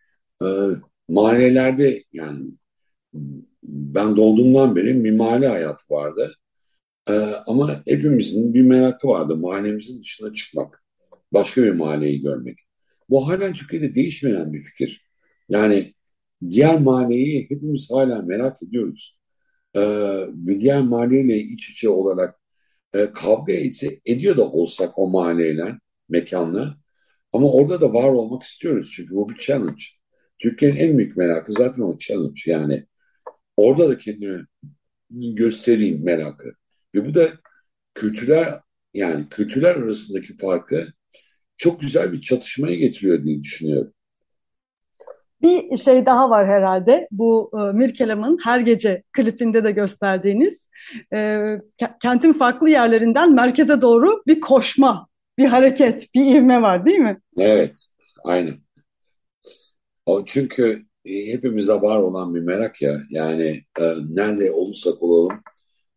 e, 0.42 0.46
mahallelerde 1.08 2.04
yani 2.12 2.44
ben 3.62 4.16
doğduğumdan 4.16 4.76
beri 4.76 5.04
bir 5.04 5.12
mahalle 5.12 5.48
hayatı 5.48 5.94
vardı. 5.94 6.34
E, 7.08 7.12
ama 7.46 7.82
hepimizin 7.86 8.54
bir 8.54 8.62
merakı 8.62 9.08
vardı 9.08 9.36
mahallemizin 9.36 10.00
dışına 10.00 10.32
çıkmak. 10.32 10.84
Başka 11.32 11.62
bir 11.62 11.72
mahalleyi 11.72 12.20
görmek. 12.20 12.58
Bu 13.10 13.28
halen 13.28 13.52
Türkiye'de 13.52 13.94
değişmeyen 13.94 14.52
bir 14.52 14.62
fikir. 14.62 15.06
Yani 15.48 15.94
diğer 16.48 16.80
mahalleyi 16.80 17.50
hepimiz 17.50 17.90
hala 17.90 18.22
merak 18.22 18.62
ediyoruz. 18.62 19.18
Ee, 19.74 19.80
ve 20.46 20.58
diğer 20.60 20.82
mahalleyle 20.82 21.38
iç 21.38 21.70
içe 21.70 21.88
olarak 21.88 22.40
e, 22.94 23.12
kavga 23.12 23.52
etse, 23.52 24.00
ediyor 24.06 24.36
da 24.36 24.50
olsak 24.50 24.98
o 24.98 25.10
mahalleyle, 25.10 25.78
mekanla 26.08 26.76
ama 27.32 27.52
orada 27.52 27.80
da 27.80 27.94
var 27.94 28.12
olmak 28.12 28.42
istiyoruz 28.42 28.92
çünkü 28.96 29.14
bu 29.14 29.28
bir 29.28 29.34
challenge. 29.34 29.82
Türkiye'nin 30.38 30.76
en 30.76 30.98
büyük 30.98 31.16
merakı 31.16 31.52
zaten 31.52 31.82
o 31.82 31.98
challenge 31.98 32.40
yani. 32.46 32.86
Orada 33.56 33.88
da 33.88 33.96
kendimi 33.96 34.46
göstereyim 35.10 36.04
merakı. 36.04 36.52
Ve 36.94 37.06
bu 37.06 37.14
da 37.14 37.28
kültürler 37.94 38.54
yani 38.94 39.28
kültürler 39.28 39.76
arasındaki 39.76 40.36
farkı 40.36 40.92
çok 41.56 41.80
güzel 41.80 42.12
bir 42.12 42.20
çatışmaya 42.20 42.76
getiriyor 42.76 43.24
diye 43.24 43.40
düşünüyorum. 43.40 43.92
Bir 45.42 45.78
şey 45.78 46.06
daha 46.06 46.30
var 46.30 46.46
herhalde. 46.46 47.08
Bu 47.10 47.50
e, 47.54 47.72
Mirkelam'ın 47.72 48.38
her 48.44 48.60
gece 48.60 49.02
klipinde 49.12 49.64
de 49.64 49.70
gösterdiğiniz 49.70 50.68
e, 51.14 51.40
kentin 52.02 52.32
farklı 52.32 52.70
yerlerinden 52.70 53.34
merkeze 53.34 53.82
doğru 53.82 54.22
bir 54.26 54.40
koşma 54.40 55.08
bir 55.38 55.46
hareket, 55.46 56.14
bir 56.14 56.36
ivme 56.36 56.62
var 56.62 56.86
değil 56.86 56.98
mi? 56.98 57.20
Evet, 57.36 57.84
aynen. 58.24 58.54
O 60.06 60.24
çünkü 60.24 60.86
e, 61.04 61.26
hepimize 61.32 61.72
var 61.72 61.98
olan 61.98 62.34
bir 62.34 62.40
merak 62.40 62.82
ya. 62.82 63.02
Yani 63.10 63.62
e, 63.80 63.94
nerede 64.08 64.52
olursak 64.52 65.02
olalım 65.02 65.40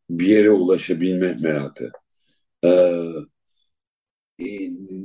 bir 0.09 0.27
yere 0.27 0.51
ulaşabilme 0.51 1.33
merakı. 1.33 1.91
E, 2.63 2.69
e, 4.39 4.45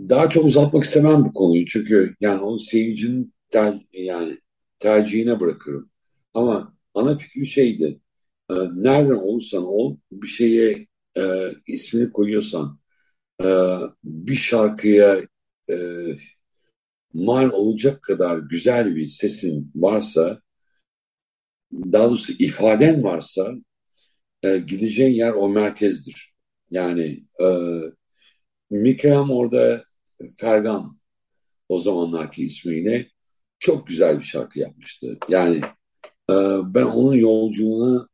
daha 0.09 0.29
çok 0.29 0.45
uzatmak 0.45 0.85
istemem 0.85 1.25
bu 1.25 1.33
konuyu 1.33 1.67
çünkü 1.67 2.15
yani 2.21 2.43
onun 2.43 2.57
seyircinin 2.57 3.35
ter, 3.51 3.75
yani 3.93 4.39
tercihine 4.79 5.41
bırakırım. 5.41 5.91
Ama 6.35 6.77
ana 6.95 7.19
fikri 7.19 7.47
şeydi. 7.47 8.01
E, 8.51 8.55
nereden 8.75 9.15
olursan 9.15 9.65
ol 9.67 9.97
bir 10.13 10.27
şeye 10.27 10.87
e, 11.19 11.23
ismini 11.67 12.13
koyuyorsan 12.13 12.79
e, 13.45 13.47
bir 14.05 14.35
şarkıya 14.35 15.21
e, 15.71 15.77
mal 17.15 17.51
olacak 17.51 18.03
kadar 18.03 18.39
güzel 18.39 18.97
bir 18.97 19.07
sesin 19.07 19.73
varsa, 19.75 20.41
daha 21.73 22.09
doğrusu 22.09 22.33
ifaden 22.39 23.03
varsa 23.03 23.55
e, 24.43 24.59
gideceğin 24.59 25.15
yer 25.15 25.33
o 25.33 25.49
merkezdir. 25.49 26.35
Yani 26.71 27.25
e, 27.41 27.47
Mikrem 28.71 29.31
orada 29.31 29.85
Fergan 30.37 31.01
o 31.69 31.79
zamanlarki 31.79 32.45
ismiyle 32.45 33.09
çok 33.59 33.87
güzel 33.87 34.19
bir 34.19 34.25
şarkı 34.25 34.59
yapmıştı. 34.59 35.19
Yani 35.29 35.57
e, 36.31 36.35
ben 36.75 36.85
onun 36.85 37.15
yolculuğuna 37.15 38.09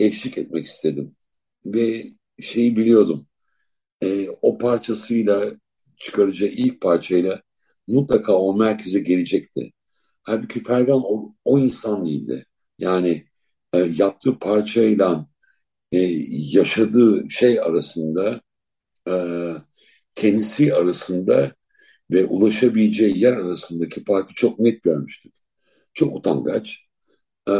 eşlik 0.00 0.38
etmek 0.38 0.66
istedim. 0.66 1.16
Ve 1.66 2.10
şeyi 2.40 2.76
biliyordum 2.76 3.27
e, 4.02 4.28
o 4.42 4.58
parçasıyla 4.58 5.52
çıkaracağı 5.96 6.48
ilk 6.48 6.80
parçayla 6.80 7.42
mutlaka 7.88 8.32
o 8.32 8.56
merkeze 8.56 9.00
gelecekti. 9.00 9.72
Halbuki 10.22 10.62
Fergan 10.62 11.02
o, 11.04 11.34
o 11.44 11.58
insan 11.58 12.06
değildi. 12.06 12.46
Yani 12.78 13.24
e, 13.72 13.78
yaptığı 13.78 14.38
parçayla 14.38 15.26
e, 15.92 15.98
yaşadığı 16.30 17.30
şey 17.30 17.60
arasında 17.60 18.40
e, 19.08 19.14
kendisi 20.14 20.74
arasında 20.74 21.54
ve 22.10 22.26
ulaşabileceği 22.26 23.18
yer 23.20 23.32
arasındaki 23.32 24.04
farkı 24.04 24.34
çok 24.34 24.58
net 24.58 24.82
görmüştük. 24.82 25.34
Çok 25.94 26.16
utangaç. 26.16 26.78
E, 27.48 27.52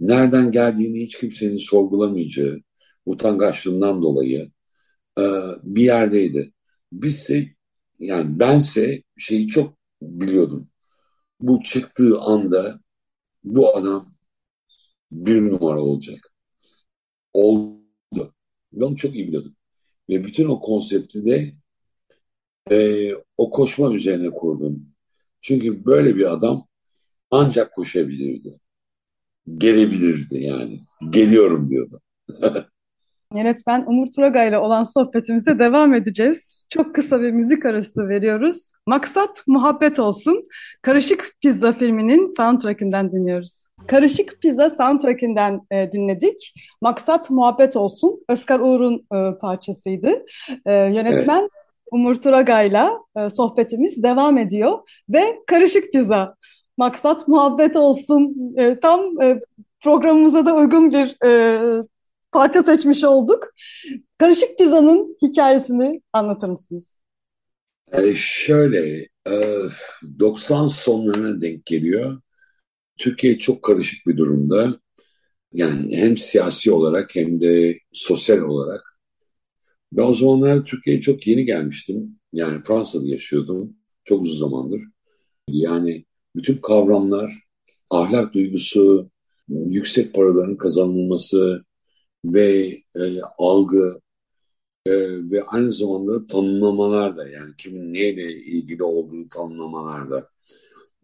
nereden 0.00 0.50
geldiğini 0.52 1.02
hiç 1.02 1.18
kimsenin 1.18 1.56
sorgulamayacağı 1.56 2.60
utangaçlığından 3.06 4.02
dolayı 4.02 4.50
e, 5.18 5.22
bir 5.62 5.82
yerdeydi. 5.82 6.52
Bizse 6.92 7.48
yani 7.98 8.40
bense 8.40 9.02
şeyi 9.16 9.48
çok 9.48 9.74
biliyordum. 10.02 10.68
Bu 11.40 11.60
çıktığı 11.62 12.20
anda 12.20 12.80
bu 13.44 13.76
adam 13.76 14.12
bir 15.12 15.42
numara 15.42 15.80
olacak. 15.80 16.32
Oldu. 17.32 18.32
Ben 18.72 18.94
çok 18.94 19.14
iyi 19.14 19.28
biliyordum. 19.28 19.56
Ve 20.08 20.24
bütün 20.24 20.48
o 20.48 20.60
konsepti 20.60 21.24
de 21.26 21.54
e, 22.70 23.10
o 23.36 23.50
koşma 23.50 23.94
üzerine 23.94 24.30
kurdum. 24.30 24.86
Çünkü 25.40 25.84
böyle 25.84 26.16
bir 26.16 26.32
adam 26.32 26.68
ancak 27.30 27.74
koşabilirdi. 27.74 28.60
Gelebilirdi 29.58 30.38
yani. 30.38 30.80
Geliyorum 31.10 31.70
diyordu. 31.70 32.00
Yönetmen 33.34 33.84
Umur 33.86 34.06
Turaga 34.16 34.44
ile 34.44 34.58
olan 34.58 34.82
sohbetimize 34.82 35.58
devam 35.58 35.94
edeceğiz. 35.94 36.66
Çok 36.68 36.94
kısa 36.94 37.22
bir 37.22 37.30
müzik 37.30 37.66
arası 37.66 38.08
veriyoruz. 38.08 38.70
Maksat 38.86 39.44
muhabbet 39.46 39.98
olsun. 39.98 40.42
Karışık 40.82 41.32
Pizza 41.42 41.72
filminin 41.72 42.36
soundtrackinden 42.36 43.12
dinliyoruz. 43.12 43.64
Karışık 43.86 44.42
Pizza 44.42 44.70
soundtrackinden 44.70 45.60
e, 45.70 45.92
dinledik. 45.92 46.54
Maksat 46.80 47.30
muhabbet 47.30 47.76
olsun. 47.76 48.24
Özkar 48.28 48.60
Uğur'un 48.60 49.06
e, 49.14 49.38
parçasıydı. 49.38 50.24
E, 50.66 50.72
yönetmen 50.72 51.40
evet. 51.40 51.50
Umur 51.92 52.14
Turaga 52.14 52.62
ile 52.62 52.84
e, 53.16 53.30
sohbetimiz 53.30 54.02
devam 54.02 54.38
ediyor. 54.38 54.78
Ve 55.08 55.22
Karışık 55.46 55.92
Pizza. 55.92 56.34
Maksat 56.76 57.28
muhabbet 57.28 57.76
olsun. 57.76 58.54
E, 58.56 58.80
tam 58.80 59.00
e, 59.22 59.40
programımıza 59.80 60.46
da 60.46 60.54
uygun 60.54 60.92
bir 60.92 61.26
e, 61.26 61.82
parça 62.32 62.62
seçmiş 62.62 63.04
olduk. 63.04 63.54
Karışık 64.18 64.58
pizzanın 64.58 65.16
hikayesini 65.22 66.02
anlatır 66.12 66.48
mısınız? 66.48 67.00
Ee, 67.92 68.14
şöyle, 68.16 69.08
e, 69.28 69.58
90 70.18 70.66
sonlarına 70.66 71.40
denk 71.40 71.66
geliyor. 71.66 72.20
Türkiye 72.98 73.38
çok 73.38 73.62
karışık 73.62 74.06
bir 74.06 74.16
durumda. 74.16 74.80
Yani 75.52 75.96
hem 75.96 76.16
siyasi 76.16 76.72
olarak 76.72 77.14
hem 77.14 77.40
de 77.40 77.78
sosyal 77.92 78.38
olarak. 78.38 78.98
Ben 79.92 80.02
o 80.02 80.14
zamanlar 80.14 80.64
Türkiye'ye 80.64 81.00
çok 81.00 81.26
yeni 81.26 81.44
gelmiştim. 81.44 82.18
Yani 82.32 82.62
Fransa'da 82.64 83.06
yaşıyordum. 83.06 83.76
Çok 84.04 84.22
uzun 84.22 84.38
zamandır. 84.38 84.82
Yani 85.48 86.04
bütün 86.36 86.56
kavramlar, 86.56 87.34
ahlak 87.90 88.34
duygusu, 88.34 89.10
yüksek 89.48 90.14
paraların 90.14 90.56
kazanılması, 90.56 91.64
ve 92.24 92.76
e, 92.96 93.20
algı 93.38 94.00
e, 94.86 94.92
ve 95.30 95.42
aynı 95.42 95.72
zamanda 95.72 96.26
tanımlamalar 96.26 97.16
da 97.16 97.28
yani 97.28 97.54
kimin 97.58 97.92
neyle 97.92 98.32
ilgili 98.32 98.82
olduğu 98.82 99.28
tanımlamalar 99.28 100.10
da 100.10 100.28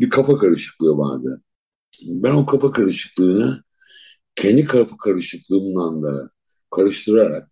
bir 0.00 0.10
kafa 0.10 0.38
karışıklığı 0.38 0.98
vardı. 0.98 1.42
Ben 2.02 2.32
o 2.32 2.46
kafa 2.46 2.72
karışıklığını 2.72 3.64
kendi 4.36 4.64
kafa 4.64 4.96
karışıklığımdan 4.96 6.02
da 6.02 6.30
karıştırarak 6.70 7.50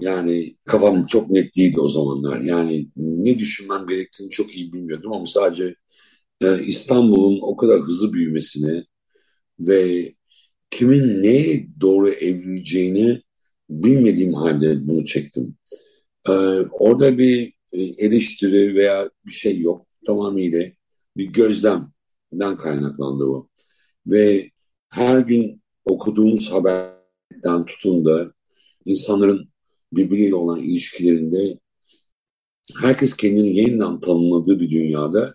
yani 0.00 0.56
kafam 0.66 1.06
çok 1.06 1.30
net 1.30 1.56
değildi 1.56 1.80
o 1.80 1.88
zamanlar. 1.88 2.40
Yani 2.40 2.88
ne 2.96 3.38
düşünmem 3.38 3.86
gerektiğini 3.86 4.30
çok 4.30 4.56
iyi 4.56 4.72
bilmiyordum 4.72 5.12
ama 5.12 5.26
sadece 5.26 5.74
e, 6.42 6.62
İstanbul'un 6.64 7.38
o 7.42 7.56
kadar 7.56 7.80
hızlı 7.80 8.12
büyümesini 8.12 8.84
ve 9.60 10.12
kimin 10.70 11.22
neye 11.22 11.68
doğru 11.80 12.10
evrileceğini 12.10 13.22
bilmediğim 13.70 14.34
halde 14.34 14.88
bunu 14.88 15.06
çektim. 15.06 15.56
Ee, 16.28 16.32
orada 16.70 17.18
bir 17.18 17.52
e, 17.72 17.82
eleştiri 17.82 18.74
veya 18.74 19.10
bir 19.26 19.32
şey 19.32 19.58
yok. 19.60 19.86
Tamamıyla 20.06 20.66
bir 21.16 21.24
gözlemden 21.24 22.56
kaynaklandı 22.58 23.26
bu. 23.26 23.48
Ve 24.06 24.50
her 24.88 25.18
gün 25.18 25.62
okuduğumuz 25.84 26.52
haberden 26.52 27.64
tutun 27.66 28.04
da 28.04 28.32
insanların 28.84 29.48
birbiriyle 29.92 30.34
olan 30.34 30.60
ilişkilerinde 30.60 31.58
herkes 32.80 33.16
kendini 33.16 33.56
yeniden 33.56 34.00
tanımladığı 34.00 34.60
bir 34.60 34.70
dünyada 34.70 35.34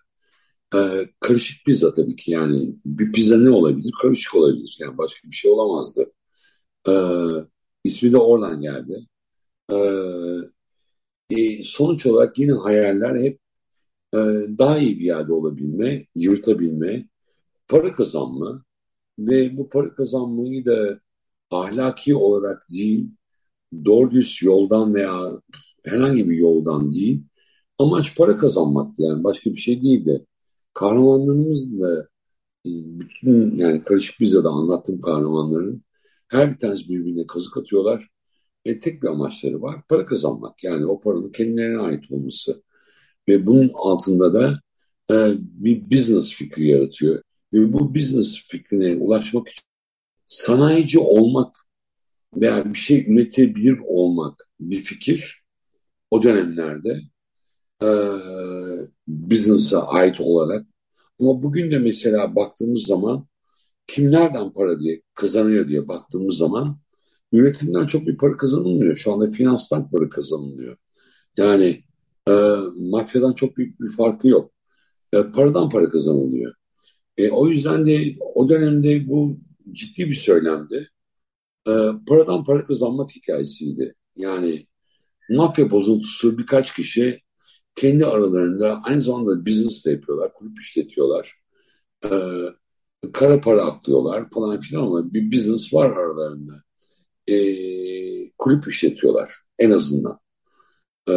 e, 0.75 1.09
karışık 1.19 1.65
pizza 1.65 1.95
tabii 1.95 2.15
ki 2.15 2.31
yani 2.31 2.75
bir 2.85 3.11
pizza 3.11 3.37
ne 3.37 3.49
olabilir? 3.49 3.91
Karışık 4.01 4.35
olabilir 4.35 4.77
yani 4.81 4.97
başka 4.97 5.29
bir 5.29 5.35
şey 5.35 5.51
olamazdı. 5.51 6.11
E, 6.87 6.93
ismi 7.83 8.11
de 8.11 8.17
oradan 8.17 8.61
geldi. 8.61 9.07
E, 9.71 9.77
e, 11.29 11.63
sonuç 11.63 12.05
olarak 12.05 12.39
yine 12.39 12.53
hayaller 12.53 13.23
hep 13.23 13.39
e, 14.13 14.17
daha 14.57 14.77
iyi 14.79 14.99
bir 14.99 15.05
yerde 15.05 15.33
olabilme, 15.33 16.05
yırtabilme, 16.15 17.09
para 17.67 17.93
kazanma 17.93 18.65
ve 19.19 19.57
bu 19.57 19.69
para 19.69 19.95
kazanmayı 19.95 20.65
da 20.65 20.99
ahlaki 21.51 22.15
olarak 22.15 22.67
değil, 22.73 23.09
doğru 23.85 24.11
düz 24.11 24.39
yoldan 24.43 24.95
veya 24.95 25.41
herhangi 25.85 26.29
bir 26.29 26.37
yoldan 26.37 26.91
değil, 26.91 27.23
amaç 27.79 28.17
para 28.17 28.37
kazanmak 28.37 28.95
yani 28.99 29.23
başka 29.23 29.51
bir 29.51 29.57
şey 29.57 29.81
değil 29.83 30.05
de 30.05 30.25
kahramanlarımız 30.75 31.81
da 31.81 32.07
e, 32.65 32.69
bütün 32.99 33.55
yani 33.57 33.83
karışık 33.83 34.19
bize 34.19 34.43
de 34.43 34.47
anlattığım 34.47 35.01
kahramanların 35.01 35.83
her 36.29 36.53
bir 36.53 36.57
tanesi 36.57 36.89
birbirine 36.89 37.27
kazık 37.27 37.57
atıyorlar. 37.57 38.09
E, 38.65 38.79
tek 38.79 39.03
bir 39.03 39.07
amaçları 39.07 39.61
var. 39.61 39.81
Para 39.89 40.05
kazanmak. 40.05 40.63
Yani 40.63 40.85
o 40.85 40.99
paranın 40.99 41.31
kendilerine 41.31 41.77
ait 41.79 42.11
olması. 42.11 42.63
Ve 43.27 43.47
bunun 43.47 43.71
altında 43.73 44.33
da 44.33 44.59
e, 45.11 45.35
bir 45.39 45.91
business 45.91 46.29
fikri 46.31 46.67
yaratıyor. 46.67 47.21
Ve 47.53 47.73
bu 47.73 47.95
business 47.95 48.39
fikrine 48.47 48.95
ulaşmak 48.95 49.47
için 49.49 49.63
sanayici 50.25 50.99
olmak 50.99 51.55
veya 52.35 52.73
bir 52.73 52.79
şey 52.79 53.05
üretebilir 53.13 53.79
olmak 53.87 54.47
bir 54.59 54.79
fikir 54.79 55.43
o 56.11 56.23
dönemlerde 56.23 57.01
e, 57.83 57.87
business'a 59.07 59.87
ait 59.87 60.21
olarak 60.21 60.65
ama 61.19 61.41
bugün 61.41 61.71
de 61.71 61.79
mesela 61.79 62.35
baktığımız 62.35 62.83
zaman 62.83 63.27
kim 63.87 64.11
nereden 64.11 64.53
para 64.53 64.79
diye 64.79 65.01
kazanıyor 65.13 65.67
diye 65.67 65.87
baktığımız 65.87 66.37
zaman 66.37 66.79
üretimden 67.33 67.85
çok 67.85 68.07
bir 68.07 68.17
para 68.17 68.37
kazanılmıyor. 68.37 68.95
Şu 68.95 69.13
anda 69.13 69.29
finanstan 69.29 69.89
para 69.89 70.09
kazanılıyor. 70.09 70.77
Yani 71.37 71.83
e, 72.29 72.31
mafyadan 72.79 73.33
çok 73.33 73.57
büyük 73.57 73.81
bir 73.81 73.91
farkı 73.91 74.27
yok. 74.27 74.51
E, 75.13 75.23
paradan 75.35 75.69
para 75.69 75.89
kazanılıyor. 75.89 76.53
E, 77.17 77.29
o 77.29 77.47
yüzden 77.47 77.85
de 77.85 78.15
o 78.35 78.49
dönemde 78.49 79.09
bu 79.09 79.39
ciddi 79.71 80.09
bir 80.09 80.15
söylemdi. 80.15 80.89
E, 81.67 81.71
paradan 82.07 82.43
para 82.43 82.63
kazanmak 82.63 83.09
hikayesiydi. 83.11 83.95
Yani 84.17 84.67
mafya 85.29 85.71
bozuntusu 85.71 86.37
birkaç 86.37 86.75
kişi 86.75 87.19
kendi 87.75 88.05
aralarında 88.05 88.81
aynı 88.83 89.01
zamanda 89.01 89.45
business 89.45 89.85
de 89.85 89.91
yapıyorlar, 89.91 90.33
kulüp 90.33 90.59
işletiyorlar. 90.59 91.35
E, 92.05 92.09
kara 93.13 93.41
para 93.41 93.63
aklıyorlar 93.63 94.29
falan 94.29 94.59
filan 94.59 94.81
ama 94.81 95.13
bir 95.13 95.31
business 95.31 95.73
var 95.73 95.91
aralarında. 95.91 96.63
E, 97.27 97.35
kulüp 98.37 98.67
işletiyorlar 98.67 99.33
en 99.59 99.71
azından. 99.71 100.19
E, 101.09 101.15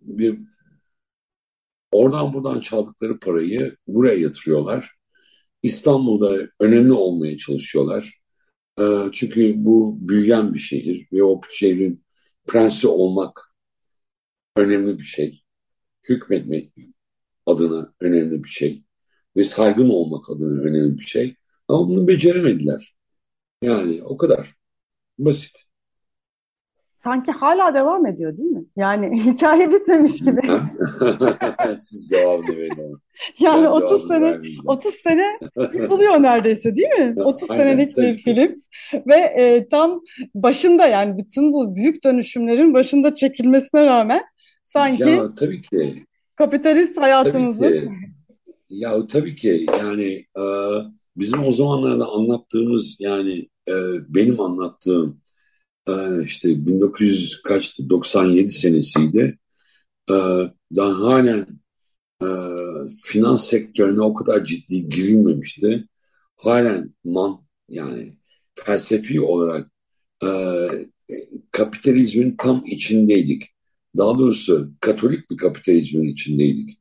bir 0.00 0.38
oradan 1.92 2.32
buradan 2.32 2.60
çaldıkları 2.60 3.18
parayı 3.18 3.76
buraya 3.86 4.18
yatırıyorlar. 4.18 4.92
İstanbul'da 5.62 6.48
önemli 6.60 6.92
olmaya 6.92 7.38
çalışıyorlar. 7.38 8.20
E, 8.80 8.84
çünkü 9.12 9.54
bu 9.56 9.98
büyüyen 10.00 10.54
bir 10.54 10.58
şehir 10.58 11.08
ve 11.12 11.22
o 11.24 11.40
şehrin 11.50 12.04
prensi 12.46 12.88
olmak 12.88 13.47
önemli 14.58 14.98
bir 14.98 15.04
şey. 15.04 15.42
Hükmetmek 16.08 16.72
adına 17.46 17.94
önemli 18.00 18.44
bir 18.44 18.48
şey 18.48 18.84
ve 19.36 19.44
saygın 19.44 19.88
olmak 19.88 20.30
adına 20.30 20.62
önemli 20.62 20.98
bir 20.98 21.04
şey. 21.04 21.36
Ama 21.68 21.88
bunu 21.88 22.08
beceremediler. 22.08 22.94
Yani 23.62 24.02
o 24.02 24.16
kadar. 24.16 24.54
Basit. 25.18 25.68
Sanki 26.92 27.32
hala 27.32 27.74
devam 27.74 28.06
ediyor 28.06 28.36
değil 28.36 28.50
mi? 28.50 28.64
Yani 28.76 29.24
hikaye 29.24 29.70
bitmemiş 29.72 30.20
gibi. 30.20 30.40
Siz 31.80 32.08
cevabını 32.08 32.56
verin 32.56 32.96
Yani 33.40 33.62
ben 33.62 33.70
30 33.70 34.08
sene 34.08 34.38
30 34.66 34.94
sene 34.94 35.38
yıkılıyor 35.74 36.22
neredeyse 36.22 36.76
değil 36.76 36.88
mi? 36.88 37.22
30 37.22 37.50
Aynen, 37.50 37.62
senelik 37.62 37.96
bir 37.96 38.18
film 38.18 38.62
ve 39.06 39.14
e, 39.14 39.68
tam 39.68 40.00
başında 40.34 40.86
yani 40.86 41.18
bütün 41.18 41.52
bu 41.52 41.74
büyük 41.74 42.04
dönüşümlerin 42.04 42.74
başında 42.74 43.14
çekilmesine 43.14 43.86
rağmen 43.86 44.22
sanki 44.68 45.02
ya, 45.02 45.34
tabii 45.34 45.62
ki 45.62 46.04
kapitalist 46.36 46.96
hayatımızı 46.96 47.60
tabii 47.60 47.80
ki. 47.80 47.90
Ya 48.70 49.06
tabii 49.06 49.36
ki 49.36 49.66
yani 49.80 50.26
e, 50.38 50.44
bizim 51.16 51.44
o 51.44 51.52
zamanlarda 51.52 52.08
anlattığımız 52.08 52.96
yani 53.00 53.48
e, 53.68 53.74
benim 54.08 54.40
anlattığım 54.40 55.20
e, 55.88 56.22
işte 56.24 56.66
1900 56.66 57.42
kaçtı 57.42 57.90
97 57.90 58.48
senesiydi. 58.48 59.38
E, 60.10 60.14
daha 60.76 61.00
halen 61.00 61.46
e, 62.22 62.28
finans 63.02 63.44
sektörüne 63.44 64.00
o 64.00 64.14
kadar 64.14 64.44
ciddi 64.44 64.88
girilmemişti. 64.88 65.84
Halen 66.36 66.94
man 67.04 67.40
yani 67.68 68.16
felsefi 68.54 69.20
olarak 69.20 69.70
e, 70.24 70.28
kapitalizmin 71.50 72.36
tam 72.36 72.62
içindeydik. 72.66 73.57
Daha 73.98 74.18
doğrusu 74.18 74.70
katolik 74.80 75.30
bir 75.30 75.36
kapitalizmin 75.36 76.08
içindeydik. 76.08 76.80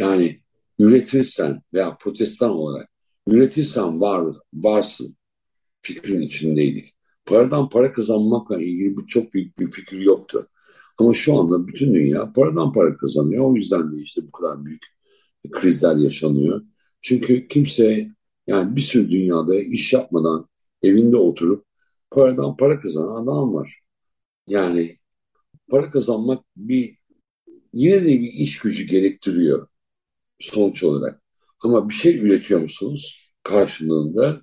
Yani 0.00 0.40
üretirsen 0.78 1.62
veya 1.74 1.96
protestan 1.96 2.50
olarak 2.50 2.88
üretirsen 3.28 4.00
var, 4.00 4.36
varsın 4.54 5.16
fikrin 5.82 6.20
içindeydik. 6.20 6.94
Paradan 7.24 7.68
para 7.68 7.92
kazanmakla 7.92 8.62
ilgili 8.62 8.96
bu 8.96 9.06
çok 9.06 9.34
büyük 9.34 9.58
bir 9.58 9.70
fikir 9.70 10.00
yoktu. 10.00 10.48
Ama 10.98 11.14
şu 11.14 11.38
anda 11.38 11.66
bütün 11.66 11.94
dünya 11.94 12.32
paradan 12.32 12.72
para 12.72 12.96
kazanıyor. 12.96 13.44
O 13.44 13.54
yüzden 13.54 13.92
de 13.92 14.00
işte 14.00 14.22
bu 14.28 14.32
kadar 14.32 14.64
büyük 14.64 14.82
krizler 15.52 15.96
yaşanıyor. 15.96 16.62
Çünkü 17.00 17.48
kimse 17.48 18.06
yani 18.46 18.76
bir 18.76 18.80
sürü 18.80 19.10
dünyada 19.10 19.54
iş 19.54 19.92
yapmadan 19.92 20.48
evinde 20.82 21.16
oturup 21.16 21.64
paradan 22.10 22.56
para 22.56 22.78
kazanan 22.78 23.22
adam 23.22 23.54
var. 23.54 23.80
Yani 24.48 24.98
para 25.70 25.90
kazanmak 25.90 26.44
bir 26.56 26.98
yine 27.72 28.02
de 28.02 28.06
bir 28.06 28.32
iş 28.32 28.58
gücü 28.58 28.86
gerektiriyor 28.86 29.68
sonuç 30.38 30.84
olarak. 30.84 31.22
Ama 31.64 31.88
bir 31.88 31.94
şey 31.94 32.18
üretiyor 32.18 32.60
musunuz 32.60 33.32
karşılığında? 33.42 34.40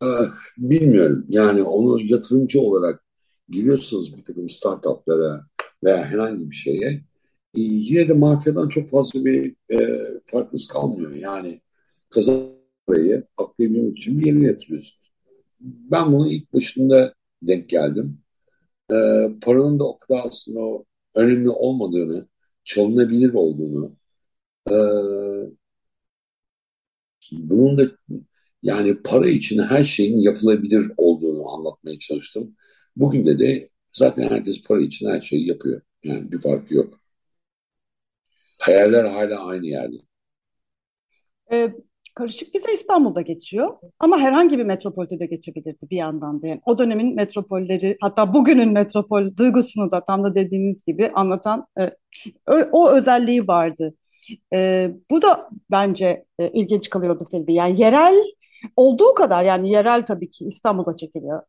Ah, 0.00 0.34
bilmiyorum. 0.58 1.26
Yani 1.28 1.62
onu 1.62 2.00
yatırımcı 2.00 2.60
olarak 2.60 3.04
giriyorsunuz 3.48 4.16
bir 4.16 4.24
takım 4.24 4.48
startuplara 4.48 5.46
veya 5.84 6.04
herhangi 6.04 6.50
bir 6.50 6.54
şeye. 6.54 7.04
E, 7.54 7.60
yine 7.60 8.08
de 8.08 8.12
mafyadan 8.12 8.68
çok 8.68 8.88
fazla 8.88 9.24
bir 9.24 9.56
e, 9.72 9.98
farkınız 10.26 10.68
kalmıyor. 10.68 11.14
Yani 11.14 11.60
kazan 12.10 12.40
parayı 12.86 13.24
aklayabilmek 13.36 13.96
için 13.96 14.20
bir 14.20 14.26
yerine 14.26 14.46
yatırıyorsunuz. 14.46 15.12
Ben 15.60 16.12
bunu 16.12 16.32
ilk 16.32 16.52
başında 16.54 17.14
denk 17.42 17.68
geldim. 17.68 18.18
E, 18.92 18.96
paranın 19.42 19.78
da 19.78 19.84
o 19.84 19.98
kadar 19.98 20.22
aslında 20.26 20.84
önemli 21.14 21.50
olmadığını, 21.50 22.28
çalınabilir 22.64 23.34
olduğunu, 23.34 23.96
e, 24.70 24.74
bunun 27.32 27.78
da 27.78 27.82
yani 28.62 29.02
para 29.02 29.28
için 29.28 29.58
her 29.58 29.84
şeyin 29.84 30.18
yapılabilir 30.18 30.92
olduğunu 30.96 31.48
anlatmaya 31.48 31.98
çalıştım. 31.98 32.56
Bugün 32.96 33.26
de 33.26 33.38
de 33.38 33.68
zaten 33.92 34.28
herkes 34.28 34.62
para 34.62 34.80
için 34.80 35.10
her 35.10 35.20
şeyi 35.20 35.48
yapıyor. 35.48 35.82
Yani 36.04 36.32
bir 36.32 36.38
farkı 36.40 36.74
yok. 36.74 37.00
Hayaller 38.58 39.04
hala 39.04 39.44
aynı 39.46 39.66
yerde. 39.66 39.96
Ee, 41.52 41.74
Karışık 42.20 42.54
Bize 42.54 42.74
İstanbul'da 42.74 43.20
geçiyor 43.20 43.76
ama 43.98 44.18
herhangi 44.18 44.58
bir 44.58 44.64
metropolde 44.64 45.20
de 45.20 45.26
geçebilirdi 45.26 45.90
bir 45.90 45.96
yandan 45.96 46.42
da. 46.42 46.46
Yani 46.46 46.60
o 46.66 46.78
dönemin 46.78 47.14
metropolleri 47.14 47.96
hatta 48.00 48.34
bugünün 48.34 48.72
metropol 48.72 49.36
duygusunu 49.36 49.90
da 49.90 50.04
tam 50.04 50.24
da 50.24 50.34
dediğiniz 50.34 50.84
gibi 50.84 51.10
anlatan 51.14 51.66
e, 51.78 51.92
o 52.72 52.90
özelliği 52.90 53.48
vardı. 53.48 53.94
E, 54.54 54.90
bu 55.10 55.22
da 55.22 55.48
bence 55.70 56.24
e, 56.38 56.48
ilginç 56.48 56.90
kalıyordu 56.90 57.24
filmi. 57.30 57.54
Yani 57.54 57.80
yerel 57.80 58.14
olduğu 58.76 59.14
kadar 59.14 59.44
yani 59.44 59.72
yerel 59.72 60.06
tabii 60.06 60.30
ki 60.30 60.44
İstanbul'da 60.44 60.96
çekiliyor. 60.96 61.42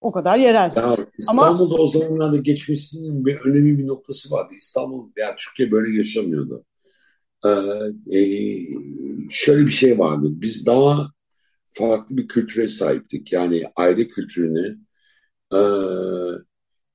O 0.00 0.12
kadar 0.12 0.38
yerel. 0.38 0.72
Ya 0.76 0.96
İstanbul'da 1.18 1.74
Ama, 1.74 1.82
o 1.82 1.86
zamanlarda 1.86 2.36
geçmesinin 2.36 3.26
bir 3.26 3.36
önemli 3.40 3.78
bir 3.78 3.86
noktası 3.86 4.30
vardı. 4.34 4.54
İstanbul 4.56 5.08
veya 5.16 5.36
Türkiye 5.36 5.70
böyle 5.70 5.98
yaşamıyordu. 5.98 6.64
Ee, 7.44 7.50
e, 8.18 8.20
şöyle 9.30 9.66
bir 9.66 9.70
şey 9.70 9.98
vardı. 9.98 10.26
Biz 10.30 10.66
daha 10.66 11.12
farklı 11.68 12.16
bir 12.16 12.28
kültüre 12.28 12.68
sahiptik. 12.68 13.32
Yani 13.32 13.64
aile 13.76 14.08
kültürüne 14.08 14.76
e, 15.54 15.58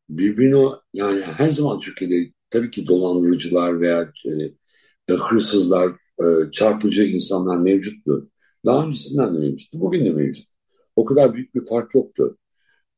birbirine 0.09 0.65
yani 0.93 1.21
her 1.21 1.49
zaman 1.49 1.79
Türkiye'de 1.79 2.31
tabii 2.49 2.71
ki 2.71 2.87
dolandırıcılar 2.87 3.81
veya 3.81 4.11
e, 4.25 4.29
e, 5.13 5.17
hırsızlar, 5.17 5.91
e, 6.19 6.51
çarpıcı 6.51 7.03
insanlar 7.03 7.57
mevcuttu. 7.57 8.29
Daha 8.65 8.85
öncesinden 8.85 9.35
de 9.35 9.39
mevcuttu. 9.39 9.79
Bugün 9.81 10.05
de 10.05 10.11
mevcut. 10.11 10.45
O 10.95 11.05
kadar 11.05 11.33
büyük 11.33 11.55
bir 11.55 11.65
fark 11.65 11.95
yoktu. 11.95 12.37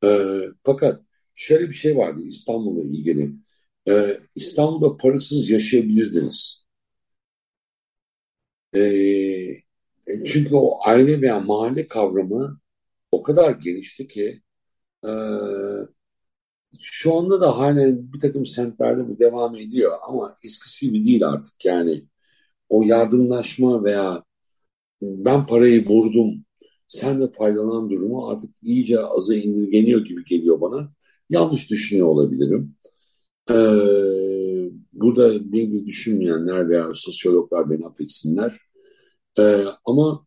E, 0.04 0.42
fakat 0.64 1.02
şöyle 1.36 1.70
bir 1.70 1.74
şey 1.74 1.98
vardı 1.98 2.22
İstanbul'la 2.24 2.84
ilgili. 2.84 3.32
E, 3.90 4.18
İstanbul'da 4.36 4.98
parasız 4.98 5.50
yaşayabilirdiniz. 5.50 6.61
E, 8.76 8.80
e, 10.08 10.24
çünkü 10.26 10.56
o 10.56 10.80
aile 10.86 11.22
veya 11.22 11.40
mahalle 11.40 11.88
kavramı 11.88 12.60
o 13.12 13.24
kadar 13.24 13.52
genişti 13.52 14.08
ki 14.08 14.42
e, 15.06 15.12
şu 16.80 17.14
anda 17.18 17.42
da 17.42 17.58
halen 17.58 18.14
bir 18.14 18.20
takım 18.20 18.46
semtlerde 18.46 19.08
bu 19.10 19.20
devam 19.20 19.56
ediyor 19.56 19.92
ama 20.08 20.36
eskisi 20.44 20.86
gibi 20.88 21.04
değil 21.04 21.28
artık 21.28 21.66
yani 21.66 22.06
o 22.70 22.84
yardımlaşma 22.84 23.84
veya 23.84 24.24
ben 25.02 25.46
parayı 25.46 25.88
vurdum 25.90 26.46
sen 26.88 27.22
de 27.22 27.32
faydalan 27.32 27.90
durumu 27.90 28.30
artık 28.30 28.56
iyice 28.64 29.00
aza 29.00 29.36
indirgeniyor 29.36 30.06
gibi 30.06 30.26
geliyor 30.26 30.62
bana. 30.62 30.94
Yanlış 31.30 31.70
düşünüyor 31.70 32.08
olabilirim. 32.08 32.76
Ee, 33.52 33.54
burada 35.02 35.54
beni 35.54 35.86
düşünmeyenler 35.86 36.70
veya 36.70 36.92
sosyologlar 36.94 37.70
beni 37.70 37.86
affetsinler. 37.86 38.58
Ee, 39.40 39.66
ama 39.86 40.26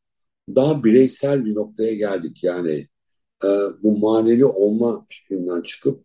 daha 0.49 0.85
bireysel 0.85 1.45
bir 1.45 1.55
noktaya 1.55 1.95
geldik. 1.95 2.45
Yani 2.45 2.89
e, 3.45 3.49
bu 3.83 3.99
maneli 3.99 4.45
olma 4.47 5.07
fikrinden 5.09 5.63
çıkıp 5.63 6.05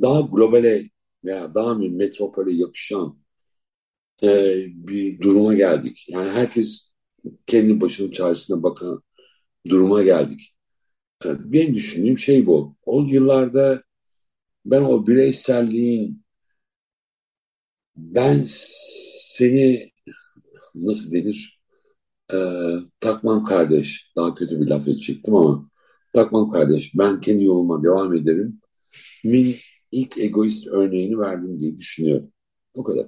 daha 0.00 0.20
globale 0.20 0.90
veya 1.24 1.54
daha 1.54 1.80
bir 1.80 1.90
metropole 1.90 2.52
yakışan 2.52 3.18
e, 4.22 4.56
bir 4.68 5.20
duruma 5.20 5.54
geldik. 5.54 6.06
Yani 6.08 6.30
herkes 6.30 6.92
kendi 7.46 7.80
başının 7.80 8.10
çaresine 8.10 8.62
bakan 8.62 9.02
duruma 9.68 10.02
geldik. 10.02 10.54
E, 11.24 11.52
benim 11.52 11.74
düşündüğüm 11.74 12.18
şey 12.18 12.46
bu. 12.46 12.76
O 12.84 13.04
yıllarda 13.04 13.82
ben 14.66 14.82
o 14.82 15.06
bireyselliğin 15.06 16.23
ben 17.96 18.44
seni 18.48 19.90
nasıl 20.74 21.12
denir 21.12 21.60
e, 22.32 22.38
takmam 23.00 23.44
kardeş 23.44 24.12
daha 24.16 24.34
kötü 24.34 24.60
bir 24.60 24.66
laf 24.66 24.88
edecektim 24.88 25.34
ama 25.34 25.70
takmam 26.12 26.50
kardeş 26.50 26.92
ben 26.94 27.20
kendi 27.20 27.44
yoluma 27.44 27.82
devam 27.82 28.14
ederim 28.14 28.60
min 29.24 29.56
ilk 29.92 30.18
egoist 30.18 30.66
örneğini 30.66 31.18
verdim 31.18 31.58
diye 31.58 31.76
düşünüyorum. 31.76 32.32
O 32.74 32.82
kadar. 32.82 33.06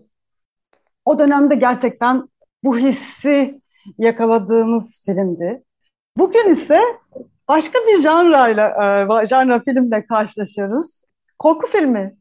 O 1.04 1.18
dönemde 1.18 1.54
gerçekten 1.54 2.28
bu 2.64 2.78
hissi 2.78 3.60
yakaladığımız 3.98 5.02
filmdi. 5.06 5.62
Bugün 6.16 6.50
ise 6.54 6.80
başka 7.48 7.78
bir 7.78 8.02
janrayla, 8.02 8.68
e, 9.22 9.26
janra 9.26 9.62
filmle 9.64 10.06
karşılaşıyoruz. 10.06 11.04
Korku 11.38 11.66
filmi. 11.66 12.16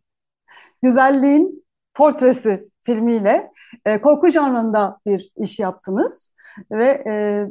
Güzelliğin 0.82 1.65
portresi 1.96 2.70
filmiyle 2.84 3.52
e, 3.86 4.02
korku 4.02 4.30
janrında 4.30 5.00
bir 5.06 5.32
iş 5.38 5.60
yaptınız 5.60 6.34
ve 6.72 7.04
e, 7.08 7.46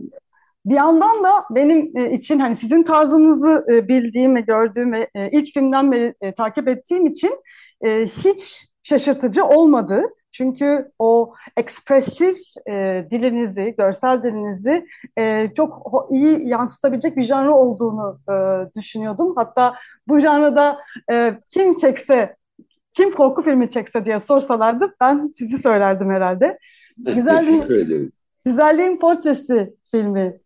bir 0.66 0.74
yandan 0.74 1.24
da 1.24 1.44
benim 1.50 1.96
e, 1.96 2.12
için 2.12 2.38
hani 2.38 2.54
sizin 2.54 2.82
tarzınızı 2.82 3.64
e, 3.72 3.88
bildiğim 3.88 4.36
ve 4.36 4.40
gördüğüm 4.40 4.92
ve 4.92 5.10
e, 5.14 5.30
ilk 5.30 5.54
filmden 5.54 5.92
beri 5.92 6.34
takip 6.36 6.68
ettiğim 6.68 7.06
için 7.06 7.40
hiç 8.24 8.68
şaşırtıcı 8.82 9.44
olmadı. 9.44 10.02
Çünkü 10.32 10.92
o 10.98 11.34
ekspresif 11.56 12.36
e, 12.70 13.06
dilinizi, 13.10 13.74
görsel 13.78 14.22
dilinizi 14.22 14.86
e, 15.18 15.50
çok 15.56 15.86
iyi 16.10 16.48
yansıtabilecek 16.48 17.16
bir 17.16 17.22
janrı 17.22 17.54
olduğunu 17.54 18.20
e, 18.30 18.34
düşünüyordum. 18.78 19.32
Hatta 19.36 19.74
bu 20.08 20.20
janrada 20.20 20.78
e, 21.10 21.38
kim 21.48 21.72
çekse, 21.72 22.36
kim 22.94 23.12
korku 23.12 23.42
filmi 23.42 23.70
çekse 23.70 24.04
diye 24.04 24.20
sorsalardı 24.20 24.94
ben 25.00 25.30
sizi 25.34 25.58
söylerdim 25.58 26.10
herhalde. 26.10 26.58
Güzel 26.98 27.68
Güzelliğin 28.44 28.98
Portresi 28.98 29.74
filmi 29.90 30.40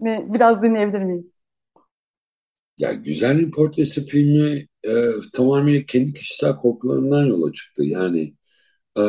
mi 0.00 0.26
biraz 0.28 0.62
dinleyebilir 0.62 1.02
miyiz? 1.02 1.36
Ya 2.78 2.92
Güzelliğin 2.92 3.50
Portresi 3.50 4.06
filmi 4.06 4.66
e, 4.84 4.92
tamamen 5.32 5.82
kendi 5.82 6.12
kişisel 6.12 6.56
korkularından 6.56 7.26
yola 7.26 7.52
çıktı. 7.52 7.84
Yani 7.84 8.34
e, 8.98 9.02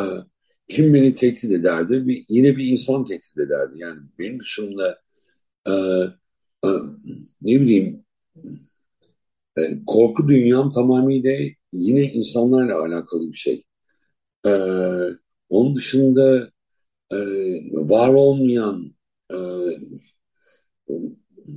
kim 0.68 0.94
beni 0.94 1.14
tehdit 1.14 1.52
ederdi? 1.52 2.08
Bir, 2.08 2.26
yine 2.30 2.58
bir 2.58 2.66
insan 2.66 3.06
tehdit 3.06 3.38
ederdi. 3.38 3.74
Yani 3.76 4.00
benim 4.20 4.40
dışımda 4.40 5.00
e, 5.68 5.72
e, 6.64 6.70
ne 7.42 7.62
bileyim 7.62 8.06
e, 9.58 9.62
korku 9.86 10.28
dünyam 10.28 10.72
tamamıyla 10.72 11.32
yine 11.74 12.04
insanlarla 12.04 12.82
alakalı 12.84 13.32
bir 13.32 13.38
şey. 13.38 13.64
E, 14.46 14.52
onun 15.50 15.74
dışında 15.76 16.52
e, 17.12 17.18
var 17.74 18.10
olmayan 18.10 18.96
e, 19.34 19.38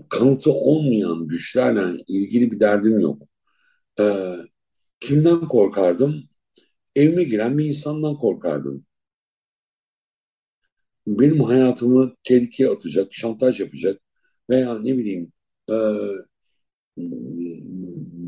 kanıtı 0.08 0.52
olmayan 0.52 1.28
güçlerle 1.28 2.04
ilgili 2.08 2.50
bir 2.50 2.60
derdim 2.60 3.00
yok. 3.00 3.22
Ee, 4.00 4.34
kimden 5.00 5.48
korkardım? 5.48 6.24
Evime 6.96 7.24
giren 7.24 7.58
bir 7.58 7.64
insandan 7.66 8.16
korkardım. 8.16 8.86
Benim 11.06 11.40
hayatımı 11.40 12.14
tehlikeye 12.24 12.70
atacak, 12.70 13.12
şantaj 13.12 13.60
yapacak 13.60 14.00
veya 14.50 14.78
ne 14.78 14.98
bileyim 14.98 15.32
e, 15.70 15.74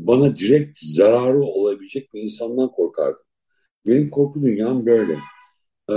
bana 0.07 0.35
direkt 0.35 0.79
zararı 0.81 1.41
olabilecek 1.41 2.13
bir 2.13 2.21
insandan 2.21 2.71
korkardım. 2.71 3.23
Benim 3.87 4.09
korku 4.09 4.43
dünyam 4.43 4.85
böyle. 4.85 5.19
Ee, 5.91 5.95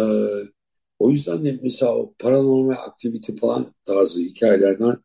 o 0.99 1.11
yüzden 1.11 1.45
de 1.45 1.59
mesela 1.63 1.97
o 1.97 2.15
paranormal 2.19 2.77
aktivite 2.89 3.37
falan 3.37 3.75
tarzı 3.85 4.21
hikayelerden 4.23 4.97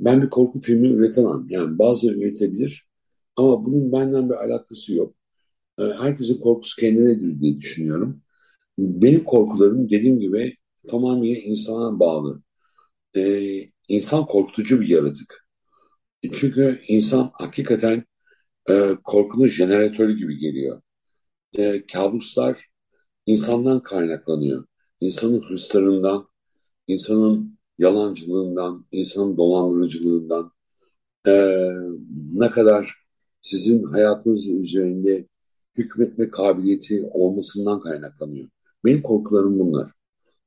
ben 0.00 0.22
bir 0.22 0.30
korku 0.30 0.60
filmi 0.60 0.88
üretemem. 0.88 1.46
Yani 1.48 1.78
bazıları 1.78 2.18
üretebilir 2.18 2.88
ama 3.36 3.66
bunun 3.66 3.92
benden 3.92 4.30
bir 4.30 4.34
alakası 4.34 4.94
yok. 4.94 5.14
Ee, 5.78 5.84
herkesin 5.84 6.40
korkusu 6.40 6.80
kendinedir 6.80 7.40
diye 7.40 7.58
düşünüyorum. 7.58 8.22
Benim 8.78 9.24
korkularım 9.24 9.90
dediğim 9.90 10.18
gibi 10.20 10.56
tamamen 10.88 11.24
insana 11.24 12.00
bağlı. 12.00 12.42
Ee, 13.16 13.60
insan 13.88 14.26
korkutucu 14.26 14.80
bir 14.80 14.88
yaratık. 14.88 15.46
Çünkü 16.32 16.80
insan 16.88 17.30
hakikaten 17.34 18.04
e, 18.70 18.96
korkunun 19.04 19.46
jeneratörü 19.46 20.16
gibi 20.16 20.38
geliyor. 20.38 20.82
E, 21.58 21.86
kabuslar 21.86 22.66
insandan 23.26 23.82
kaynaklanıyor. 23.82 24.64
İnsanın 25.00 25.42
hırslarından, 25.42 26.28
insanın 26.86 27.58
yalancılığından, 27.78 28.86
insanın 28.92 29.36
dolandırıcılığından 29.36 30.52
e, 31.26 31.32
ne 32.32 32.50
kadar 32.50 32.94
sizin 33.42 33.84
hayatınız 33.84 34.48
üzerinde 34.48 35.28
hükmetme 35.78 36.30
kabiliyeti 36.30 37.08
olmasından 37.12 37.80
kaynaklanıyor. 37.80 38.48
Benim 38.84 39.02
korkularım 39.02 39.58
bunlar. 39.58 39.90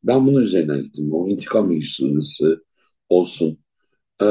Ben 0.03 0.27
bunun 0.27 0.41
üzerinden 0.41 0.83
gittim. 0.83 1.13
O 1.13 1.27
intikam 1.29 1.71
hırsı 1.71 2.63
olsun, 3.09 3.59
e, 4.21 4.25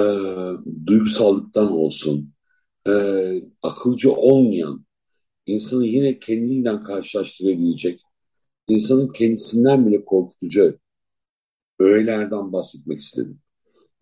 duygusallıktan 0.86 1.72
olsun, 1.72 2.32
e, 2.88 2.92
akılcı 3.62 4.12
olmayan, 4.12 4.84
insanı 5.46 5.86
yine 5.86 6.18
kendiyle 6.18 6.80
karşılaştırabilecek, 6.80 8.00
insanın 8.68 9.08
kendisinden 9.08 9.86
bile 9.86 10.04
korkutucu 10.04 10.78
öğelerden 11.78 12.52
bahsetmek 12.52 12.98
istedim. 12.98 13.40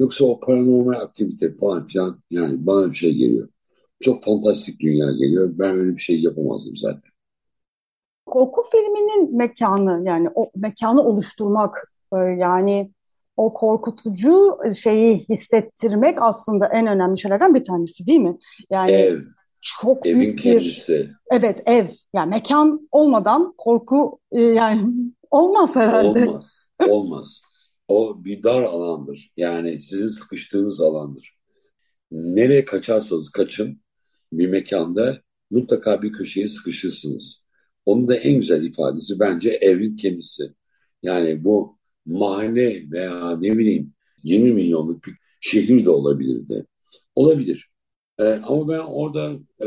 Yoksa 0.01 0.24
o 0.24 0.41
paranormal 0.41 1.01
aktivite 1.01 1.57
falan 1.57 1.87
filan 1.87 2.18
yani 2.31 2.66
bana 2.66 2.91
bir 2.91 2.97
şey 2.97 3.14
geliyor. 3.14 3.49
Çok 4.01 4.24
fantastik 4.24 4.81
dünya 4.81 5.12
geliyor. 5.12 5.51
Ben 5.59 5.76
öyle 5.76 5.97
bir 5.97 6.01
şey 6.01 6.22
yapamazdım 6.22 6.76
zaten. 6.76 7.11
Korku 8.26 8.62
filminin 8.72 9.37
mekanı 9.37 10.03
yani 10.07 10.28
o 10.35 10.51
mekanı 10.57 11.03
oluşturmak 11.03 11.93
e, 12.14 12.18
yani 12.18 12.93
o 13.41 13.53
korkutucu 13.55 14.59
şeyi 14.76 15.24
hissettirmek 15.28 16.22
aslında 16.22 16.66
en 16.66 16.86
önemli 16.86 17.20
şeylerden 17.20 17.55
bir 17.55 17.64
tanesi 17.64 18.07
değil 18.07 18.20
mi? 18.20 18.38
Yani 18.70 18.91
Ev, 18.91 19.20
çok 19.61 20.07
evin 20.07 20.20
büyük 20.20 20.38
bir 20.38 20.43
kendisi. 20.43 21.11
evet 21.30 21.62
ev 21.66 21.86
yani 22.14 22.30
mekan 22.30 22.88
olmadan 22.93 23.55
korku 23.59 24.18
e, 24.32 24.41
yani 24.41 24.95
olmaz 25.30 25.76
herhalde. 25.76 26.28
Olmaz, 26.28 26.68
olmaz. 26.88 27.43
O 27.88 28.24
bir 28.24 28.43
dar 28.43 28.62
alandır. 28.62 29.32
Yani 29.36 29.78
sizin 29.78 30.09
sıkıştığınız 30.09 30.80
alandır. 30.80 31.38
Nereye 32.11 32.64
kaçarsanız 32.64 33.30
kaçın 33.30 33.80
bir 34.32 34.49
mekanda 34.49 35.20
mutlaka 35.51 36.03
bir 36.03 36.12
köşeye 36.12 36.49
sıkışırsınız. 36.49 37.47
Onun 37.86 38.09
da 38.09 38.16
en 38.16 38.34
güzel 38.34 38.62
ifadesi 38.62 39.20
bence 39.20 39.51
evin 39.51 39.97
kendisi. 39.97 40.55
Yani 41.03 41.45
bu 41.45 41.80
mahalle 42.11 42.90
veya 42.90 43.38
ne 43.40 43.58
bileyim 43.58 43.94
20 44.24 44.52
milyonluk 44.52 45.06
bir 45.06 45.14
şehir 45.40 45.84
de 45.84 45.90
olabilirdi. 45.90 46.66
Olabilir. 47.14 47.70
Ee, 48.20 48.24
ama 48.24 48.68
ben 48.68 48.78
orada 48.78 49.32
e, 49.62 49.66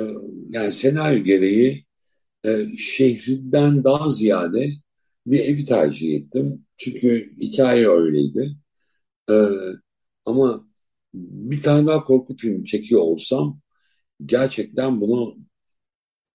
yani 0.50 0.72
senaryo 0.72 1.24
gereği 1.24 1.86
e, 2.46 2.68
şehrinden 2.78 3.84
daha 3.84 4.10
ziyade 4.10 4.72
bir 5.28 5.40
evi 5.40 5.66
tercih 5.66 6.16
ettim. 6.16 6.66
Çünkü 6.78 7.36
hikaye 7.42 7.90
öyleydi. 7.90 8.58
Ee, 9.32 9.34
ama 10.26 10.68
bir 11.14 11.62
tane 11.62 11.88
daha 11.88 12.04
korku 12.04 12.38
filmi 12.38 12.66
çekiyor 12.66 13.02
olsam 13.02 13.60
gerçekten 14.26 15.02
bunu 15.02 15.38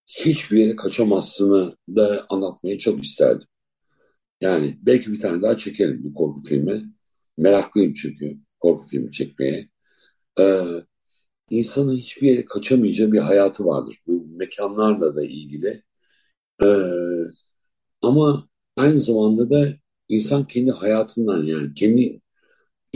hiçbir 0.06 0.59
yere 0.59 0.76
kaçamazsını 0.76 1.76
da 1.96 2.26
anlatmayı 2.28 2.78
çok 2.78 3.04
isterdim. 3.04 3.48
Yani 4.41 4.78
belki 4.82 5.12
bir 5.12 5.20
tane 5.20 5.43
daha 5.43 5.57
çekerim 5.57 6.05
bir 6.05 6.14
korku 6.14 6.41
filmi. 6.43 6.84
Meraklıyım 7.36 7.95
çünkü 7.95 8.39
korku 8.61 8.86
filmi 8.89 9.12
çekmeye. 9.12 9.68
Ee, 10.41 10.64
insanın 11.51 11.97
hiçbir 11.97 12.28
yere 12.28 12.45
kaçamayacağı 12.45 13.12
bir 13.12 13.18
hayatı 13.18 13.66
vardır. 13.66 13.99
Bu 14.07 14.26
mekanlarla 14.36 15.16
da 15.16 15.24
ilgili. 15.24 15.82
Ee, 16.62 16.66
ama 18.03 18.49
aynı 18.76 19.01
zamanda 19.01 19.51
da 19.51 19.74
insan 20.09 20.47
kendi 20.47 20.70
hayatından 20.70 21.45
yani 21.45 21.74
kendi 21.74 22.20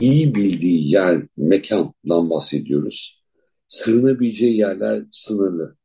iyi 0.01 0.35
bildiği 0.35 0.93
yer, 0.93 1.23
mekandan 1.39 2.31
bahsediyoruz. 2.31 3.25
Sığınabileceği 3.69 4.57
yerler 4.59 5.05
sınırlı. 5.13 5.77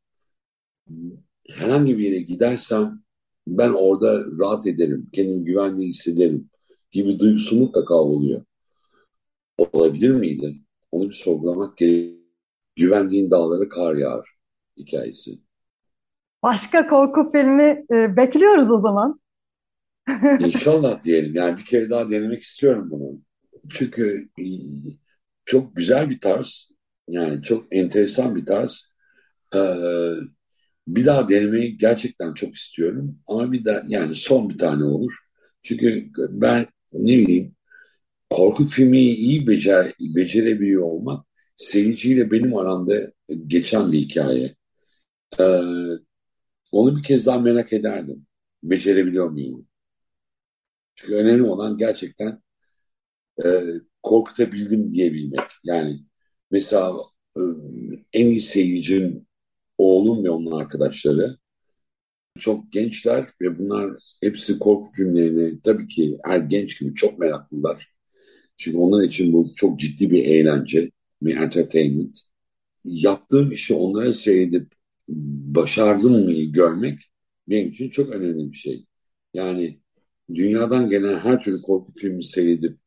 Herhangi 1.48 1.98
bir 1.98 2.04
yere 2.04 2.20
gidersem 2.22 3.02
ben 3.48 3.70
orada 3.70 4.24
rahat 4.38 4.66
ederim, 4.66 5.08
kendimi 5.12 5.44
güvenli 5.44 5.82
hissederim 5.82 6.50
gibi 6.92 7.18
duygusu 7.18 7.56
mutlaka 7.56 7.94
oluyor. 7.94 8.42
Olabilir 9.58 10.10
miydi? 10.10 10.54
Onu 10.92 11.08
bir 11.08 11.14
sorgulamak 11.14 11.76
gerekiyor. 11.76 12.18
Güvendiğin 12.76 13.30
dağlara 13.30 13.68
kar 13.68 13.94
yağar 13.94 14.28
hikayesi. 14.76 15.38
Başka 16.42 16.88
korku 16.88 17.32
filmi 17.32 17.86
e, 17.92 18.16
bekliyoruz 18.16 18.70
o 18.70 18.80
zaman. 18.80 19.20
İnşallah 20.40 21.02
diyelim. 21.02 21.34
Yani 21.34 21.56
bir 21.58 21.64
kere 21.64 21.90
daha 21.90 22.10
denemek 22.10 22.42
istiyorum 22.42 22.88
bunu. 22.90 23.20
Çünkü 23.70 24.28
e, 24.38 24.44
çok 25.44 25.76
güzel 25.76 26.10
bir 26.10 26.20
tarz. 26.20 26.70
Yani 27.08 27.42
çok 27.42 27.64
enteresan 27.70 28.36
bir 28.36 28.46
tarz. 28.46 28.92
Ee, 29.54 29.58
bir 30.88 31.06
daha 31.06 31.28
denemeyi 31.28 31.78
gerçekten 31.78 32.34
çok 32.34 32.54
istiyorum. 32.56 33.18
Ama 33.28 33.52
bir 33.52 33.64
daha 33.64 33.82
yani 33.88 34.14
son 34.14 34.50
bir 34.50 34.58
tane 34.58 34.84
olur. 34.84 35.18
Çünkü 35.62 36.10
ben 36.18 36.66
ne 36.92 37.18
bileyim 37.18 37.56
korku 38.30 38.66
filmi 38.66 39.00
iyi 39.00 39.46
becer, 39.46 39.92
becerebiliyor 40.00 40.82
olmak 40.82 41.26
seyirciyle 41.56 42.30
benim 42.30 42.56
aramda 42.56 43.12
geçen 43.46 43.92
bir 43.92 43.98
hikaye. 43.98 44.56
Ee, 45.40 45.44
onu 46.72 46.96
bir 46.96 47.02
kez 47.02 47.26
daha 47.26 47.38
merak 47.38 47.72
ederdim. 47.72 48.26
Becerebiliyor 48.62 49.30
muyum? 49.30 49.66
Çünkü 50.94 51.14
önemli 51.14 51.42
olan 51.42 51.76
gerçekten 51.76 52.42
e, 53.44 53.64
korkutabildim 54.02 54.90
diyebilmek. 54.90 55.40
Yani 55.64 56.00
mesela 56.50 56.94
e, 57.36 57.40
en 58.12 58.26
iyi 58.26 58.40
seyircim 58.40 59.26
oğlum 59.78 60.24
ve 60.24 60.30
onun 60.30 60.52
arkadaşları 60.52 61.38
çok 62.38 62.72
gençler 62.72 63.24
ve 63.40 63.58
bunlar 63.58 63.90
hepsi 64.22 64.58
korku 64.58 64.88
filmlerini 64.96 65.60
tabii 65.60 65.86
ki 65.88 66.18
her 66.24 66.38
genç 66.38 66.80
gibi 66.80 66.94
çok 66.94 67.18
meraklılar. 67.18 67.92
Çünkü 68.58 68.78
onlar 68.78 69.02
için 69.04 69.34
bu 69.34 69.52
çok 69.56 69.80
ciddi 69.80 70.10
bir 70.10 70.24
eğlence, 70.24 70.90
bir 71.22 71.36
entertainment. 71.36 72.18
Yaptığım 72.84 73.52
işi 73.52 73.74
onlara 73.74 74.12
seyredip 74.12 74.72
başardım 75.08 76.12
mı 76.26 76.32
görmek 76.34 77.00
benim 77.48 77.68
için 77.70 77.90
çok 77.90 78.10
önemli 78.10 78.52
bir 78.52 78.56
şey. 78.56 78.86
Yani 79.34 79.80
dünyadan 80.34 80.90
gelen 80.90 81.18
her 81.20 81.42
türlü 81.44 81.62
korku 81.62 81.92
filmi 81.94 82.22
seyredip 82.24 82.78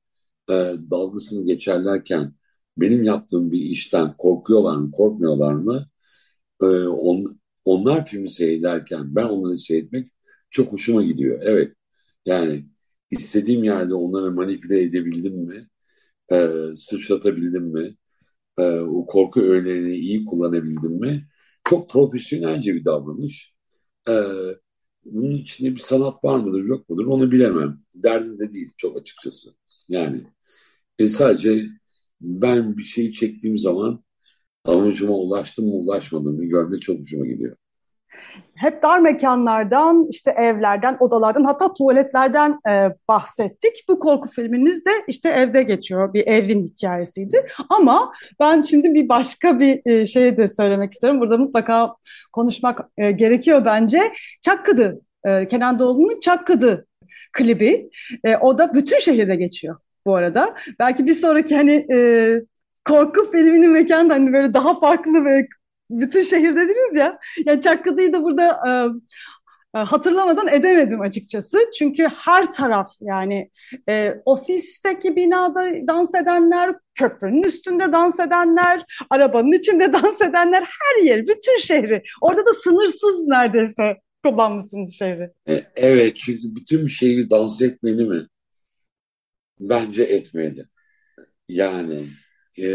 e, 0.50 0.54
dalgasını 0.92 1.48
geçerlerken 1.48 2.34
benim 2.78 3.04
yaptığım 3.04 3.52
bir 3.54 3.60
işten 3.62 4.18
korkuyorlar 4.18 4.78
mı, 4.78 4.92
korkmuyorlar 4.92 5.54
mı? 5.54 5.91
E, 6.62 6.66
on, 6.88 7.40
onlar 7.66 8.06
filmi 8.06 8.30
seyrederken 8.30 9.16
ben 9.16 9.24
onları 9.24 9.58
seyretmek 9.58 10.08
çok 10.50 10.74
hoşuma 10.74 11.04
gidiyor. 11.04 11.40
Evet, 11.44 11.76
yani 12.26 12.66
istediğim 13.12 13.64
yerde 13.64 13.94
onları 13.94 14.32
manipüle 14.32 14.82
edebildim 14.84 15.36
mi? 15.38 15.68
E, 16.32 16.48
sıçratabildim 16.76 17.64
mi? 17.64 17.96
E, 18.60 18.64
o 18.80 19.06
korku 19.06 19.42
öğelerini 19.42 19.96
iyi 19.96 20.26
kullanabildim 20.26 20.94
mi? 20.94 21.28
Çok 21.70 21.90
profesyonelce 21.90 22.76
bir 22.76 22.86
davranış. 22.86 23.56
E, 24.10 24.14
bunun 25.06 25.32
içinde 25.32 25.72
bir 25.72 25.80
sanat 25.80 26.24
var 26.24 26.40
mıdır 26.40 26.64
yok 26.64 26.90
mudur 26.90 27.06
onu 27.06 27.32
bilemem. 27.32 27.82
Derdim 27.96 28.40
de 28.40 28.54
değil 28.54 28.72
çok 28.78 29.02
açıkçası. 29.02 29.52
Yani 29.90 30.24
e, 31.00 31.08
sadece 31.08 31.66
ben 32.22 32.78
bir 32.78 32.84
şeyi 32.84 33.14
çektiğim 33.14 33.58
zaman 33.58 34.04
amacıma 34.66 35.14
ulaştım 35.14 35.66
mı 35.66 35.74
ulaşmadım 35.74 36.36
mı 36.36 36.46
görmek 36.46 36.82
çok 36.82 37.00
hoşuma 37.00 37.26
gidiyor. 37.26 37.56
Hep 38.56 38.84
dar 38.84 39.00
mekanlardan, 39.00 40.08
işte 40.10 40.32
evlerden, 40.32 40.98
odalardan 41.00 41.44
hatta 41.44 41.74
tuvaletlerden 41.74 42.60
e, 42.70 42.96
bahsettik. 43.08 43.86
Bu 43.90 44.00
korku 44.00 44.30
filminiz 44.30 44.86
de 44.86 44.90
işte 45.08 45.30
evde 45.30 45.64
geçiyor. 45.64 46.14
Bir 46.14 46.28
evin 46.28 46.68
hikayesiydi. 46.68 47.46
Ama 47.70 48.14
ben 48.40 48.62
şimdi 48.62 48.94
bir 48.94 49.10
başka 49.10 49.60
bir 49.60 49.82
e, 49.86 50.06
şey 50.06 50.38
de 50.38 50.48
söylemek 50.48 50.92
istiyorum. 50.92 51.20
Burada 51.20 51.38
mutlaka 51.38 51.96
konuşmak 52.34 52.80
e, 52.98 53.12
gerekiyor 53.12 53.66
bence. 53.66 54.02
Çakkıdı, 54.42 55.02
e, 55.26 55.48
Kenan 55.48 55.80
Doğulu'nun 55.80 56.20
Çakkıdı 56.20 56.88
klibi. 57.34 57.90
E, 58.24 58.38
o 58.38 58.58
da 58.58 58.74
bütün 58.74 59.00
şehirde 59.00 59.36
geçiyor 59.36 59.78
bu 60.06 60.16
arada. 60.16 60.56
Belki 60.80 61.06
bir 61.06 61.14
sonraki 61.14 61.56
hani 61.56 61.88
e, 61.94 61.98
korku 62.86 63.32
filminin 63.32 63.72
mekanı 63.72 64.10
da 64.10 64.14
hani 64.14 64.34
böyle 64.34 64.54
daha 64.54 64.80
farklı 64.80 65.26
ve 65.26 65.48
bütün 65.90 66.22
şehir 66.22 66.56
dediniz 66.56 66.96
ya. 66.96 67.20
Yani 67.46 67.62
Çakkıdı'yı 67.62 68.14
da 68.14 68.24
burada 68.24 68.62
e, 68.68 68.72
e, 69.76 69.80
hatırlamadan 69.80 70.48
edemedim 70.48 71.02
açıkçası. 71.02 71.58
Çünkü 71.78 72.08
her 72.08 72.54
taraf 72.54 72.92
yani 73.02 73.50
e, 73.90 74.16
ofisteki 74.26 75.16
binada 75.16 75.88
dans 75.88 76.16
edenler, 76.16 76.76
köprünün 76.96 77.44
üstünde 77.44 77.92
dans 77.92 78.20
edenler, 78.20 78.86
arabanın 79.10 79.52
içinde 79.52 79.94
dans 79.94 80.22
edenler 80.22 80.64
her 80.64 81.04
yer, 81.04 81.28
bütün 81.28 81.58
şehri. 81.58 82.04
Orada 82.22 82.46
da 82.46 82.54
sınırsız 82.64 83.28
neredeyse 83.28 83.98
kullanmışsınız 84.24 84.94
şehri. 84.94 85.32
E, 85.48 85.62
evet 85.76 86.16
çünkü 86.16 86.56
bütün 86.56 86.88
şehri 86.88 87.30
dans 87.30 87.62
etmeli 87.62 88.06
mi? 88.06 88.28
Bence 89.60 90.04
etmeli. 90.04 90.66
Yani 91.50 92.08
e, 92.62 92.68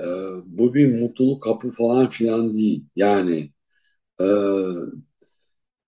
e, 0.00 0.06
bu 0.46 0.74
bir 0.74 1.00
mutluluk 1.00 1.42
kapı 1.42 1.70
falan 1.70 2.08
filan 2.08 2.54
değil. 2.54 2.84
Yani 2.96 3.52
e, 4.20 4.26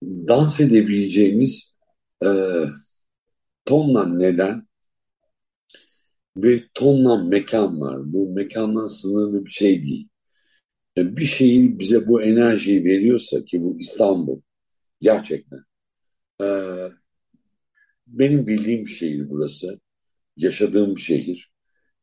dans 0.02 0.60
edebileceğimiz 0.60 1.76
e, 2.24 2.28
tonla 3.64 4.06
neden 4.06 4.66
ve 6.36 6.60
tonla 6.74 7.24
mekan 7.24 7.80
var. 7.80 8.12
Bu 8.12 8.28
mekandan 8.30 8.86
sınırlı 8.86 9.44
bir 9.44 9.50
şey 9.50 9.82
değil. 9.82 10.08
E, 10.98 11.16
bir 11.16 11.24
şeyin 11.24 11.78
bize 11.78 12.08
bu 12.08 12.22
enerjiyi 12.22 12.84
veriyorsa 12.84 13.44
ki 13.44 13.62
bu 13.62 13.80
İstanbul 13.80 14.40
gerçekten. 15.00 15.60
E, 16.42 16.46
benim 18.06 18.46
bildiğim 18.46 18.88
şehir 18.88 19.30
burası. 19.30 19.80
Yaşadığım 20.36 20.98
şehir. 20.98 21.52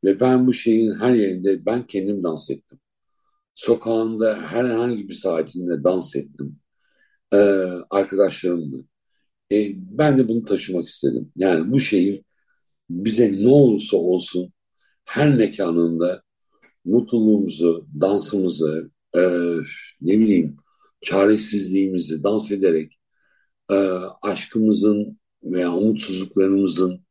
Ve 0.03 0.19
ben 0.19 0.47
bu 0.47 0.53
şehrin 0.53 0.95
her 0.95 1.15
yerinde 1.15 1.65
ben 1.65 1.87
kendim 1.87 2.23
dans 2.23 2.49
ettim. 2.51 2.79
Sokağında 3.55 4.41
herhangi 4.41 5.09
bir 5.09 5.13
saatinde 5.13 5.83
dans 5.83 6.15
ettim. 6.15 6.59
E, 7.33 7.37
arkadaşlarımla. 7.89 8.77
E, 9.51 9.73
ben 9.75 10.17
de 10.17 10.27
bunu 10.27 10.45
taşımak 10.45 10.87
istedim. 10.87 11.31
Yani 11.35 11.71
bu 11.71 11.79
şehir 11.79 12.21
bize 12.89 13.33
ne 13.33 13.47
olursa 13.47 13.97
olsun 13.97 14.53
her 15.05 15.35
mekanında 15.35 16.23
mutluluğumuzu, 16.85 17.87
dansımızı, 18.01 18.91
e, 19.15 19.21
ne 20.01 20.19
bileyim 20.19 20.57
çaresizliğimizi 21.01 22.23
dans 22.23 22.51
ederek 22.51 22.93
e, 23.71 23.75
aşkımızın 24.21 25.19
veya 25.43 25.73
umutsuzluklarımızın 25.73 27.01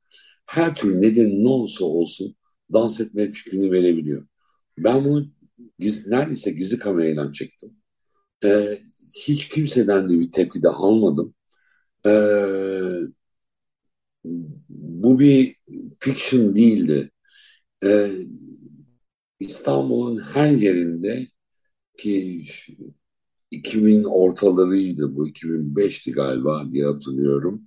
her 0.47 0.75
türlü 0.75 1.01
nedeni 1.01 1.45
ne 1.45 1.49
olursa 1.49 1.85
olsun 1.85 2.37
dans 2.73 3.01
etme 3.01 3.31
fikrini 3.31 3.73
verebiliyor. 3.73 4.27
Ben 4.79 5.05
bunu 5.05 5.29
giz, 5.79 6.07
neredeyse 6.07 6.51
gizli 6.51 6.79
kamerayla 6.79 7.33
çektim. 7.33 7.71
E, 8.45 8.79
hiç 9.17 9.49
kimseden 9.49 10.09
de 10.09 10.21
bir 10.21 10.33
tepki 10.33 10.63
de 10.63 10.69
almadım. 10.69 11.35
E, 12.07 12.11
bu 14.69 15.19
bir 15.19 15.57
fiction 16.01 16.55
değildi. 16.55 17.11
E, 17.85 18.11
İstanbul'un 19.41 20.21
her 20.21 20.51
yerinde 20.51 21.27
ki 21.99 22.45
2000 23.51 24.05
ortalarıydı 24.05 25.17
bu 25.17 25.29
2005'ti 25.29 26.13
galiba 26.13 26.73
diye 26.73 26.87
hatırlıyorum. 26.87 27.66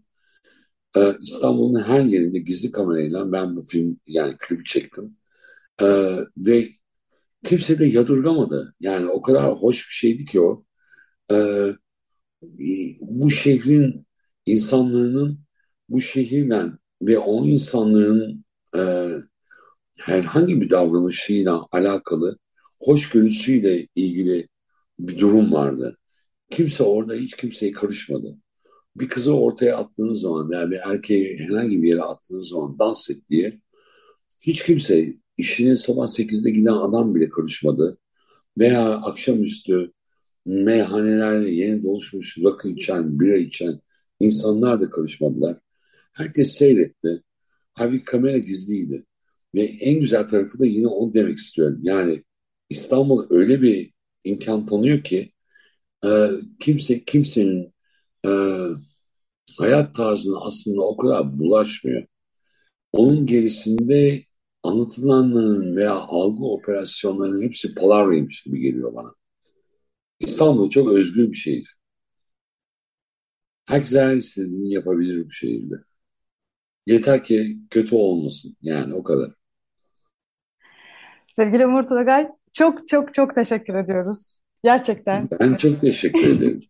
Ee, 0.98 1.16
İstanbul'un 1.22 1.84
her 1.84 2.02
yerinde 2.04 2.40
gizli 2.40 2.72
kamerayla 2.72 3.32
ben 3.32 3.56
bu 3.56 3.62
film 3.62 4.00
yani 4.08 4.36
klibi 4.40 4.64
çektim. 4.64 5.18
Ee, 5.82 6.18
ve 6.38 6.70
kimse 7.46 7.80
de 7.80 7.86
yadırgamadı. 7.86 8.76
Yani 8.80 9.08
o 9.10 9.22
kadar 9.22 9.54
hoş 9.56 9.88
bir 9.90 9.94
şeydi 9.94 10.26
ki 10.26 10.42
o. 10.42 10.66
Ee, 11.32 11.74
bu 13.02 13.32
şehrin 13.32 14.08
insanların 14.46 15.40
bu 15.90 16.02
şehirle 16.02 16.66
ve 17.02 17.20
o 17.20 17.46
insanların 17.46 18.46
e, 18.78 19.10
herhangi 19.98 20.62
bir 20.62 20.70
davranışıyla 20.70 21.68
alakalı 21.72 22.38
hoşgörüsüyle 22.80 23.88
ilgili 23.96 24.48
bir 25.00 25.20
durum 25.20 25.54
vardı. 25.54 25.98
Kimse 26.50 26.84
orada 26.84 27.14
hiç 27.14 27.36
kimseye 27.36 27.72
karışmadı. 27.72 28.38
Bir 28.96 29.08
kızı 29.10 29.36
ortaya 29.36 29.78
attığınız 29.78 30.22
zaman 30.22 30.50
veya 30.50 30.72
bir 30.72 30.80
erkeği 30.86 31.40
herhangi 31.40 31.84
bir 31.84 31.90
yere 31.90 32.02
attığınız 32.02 32.50
zaman 32.50 32.80
dans 32.80 33.10
et 33.10 33.30
diye 33.30 33.60
hiç 34.42 34.64
kimse 34.64 35.14
işinin 35.38 35.76
sabah 35.76 36.08
8'de 36.08 36.50
giden 36.52 36.74
adam 36.74 37.16
bile 37.16 37.30
karışmadı. 37.30 37.98
Veya 38.58 38.92
akşamüstü 38.92 39.92
meyhanelerde 40.46 41.50
yeni 41.50 41.84
doluşmuş 41.84 42.38
rakı 42.44 42.70
içen, 42.70 43.20
bira 43.20 43.38
içen 43.38 43.80
insanlar 44.20 44.82
da 44.82 44.90
karışmadılar. 44.90 45.58
Herkes 46.14 46.52
seyretti. 46.52 47.24
Halbuki 47.74 48.04
kamera 48.04 48.38
gizliydi. 48.38 49.06
Ve 49.56 49.62
en 49.62 50.00
güzel 50.00 50.28
tarafı 50.28 50.60
da 50.60 50.66
yine 50.66 50.88
onu 50.88 51.14
demek 51.14 51.38
istiyorum. 51.38 51.80
Yani 51.84 52.24
İstanbul 52.70 53.28
öyle 53.30 53.62
bir 53.62 53.94
imkan 54.24 54.66
tanıyor 54.66 55.04
ki 55.04 55.32
kimse 56.60 57.04
kimsenin 57.04 57.74
e, 58.26 58.32
hayat 59.58 59.96
tarzına 59.96 60.40
aslında 60.42 60.82
o 60.82 60.98
kadar 60.98 61.40
bulaşmıyor. 61.40 62.06
Onun 62.92 63.26
gerisinde 63.26 64.24
anlatılanların 64.64 65.76
veya 65.76 65.94
algı 65.94 66.46
operasyonlarının 66.46 67.42
hepsi 67.42 67.76
palavraymış 67.76 68.44
gibi 68.44 68.60
geliyor 68.60 68.96
bana. 68.96 69.14
İstanbul 70.20 70.70
çok 70.70 70.94
özgür 70.94 71.32
bir 71.32 71.38
şehir. 71.38 71.76
Herkes 73.66 73.94
her 73.94 74.16
istediğini 74.16 74.74
yapabilir 74.74 75.26
bu 75.26 75.32
şehirde. 75.32 75.76
Yeter 76.86 77.24
ki 77.24 77.60
kötü 77.70 77.96
olmasın. 77.96 78.58
Yani 78.62 78.94
o 78.94 79.04
kadar. 79.04 79.32
Sevgili 81.28 81.66
Umur 81.66 81.84
Turagay, 81.84 82.28
çok 82.54 82.88
çok 82.88 83.14
çok 83.14 83.36
teşekkür 83.36 83.76
ediyoruz. 83.76 84.40
Gerçekten. 84.64 85.30
Ben 85.40 85.56
çok 85.56 85.82
teşekkür 85.82 86.38
ederim. 86.38 86.60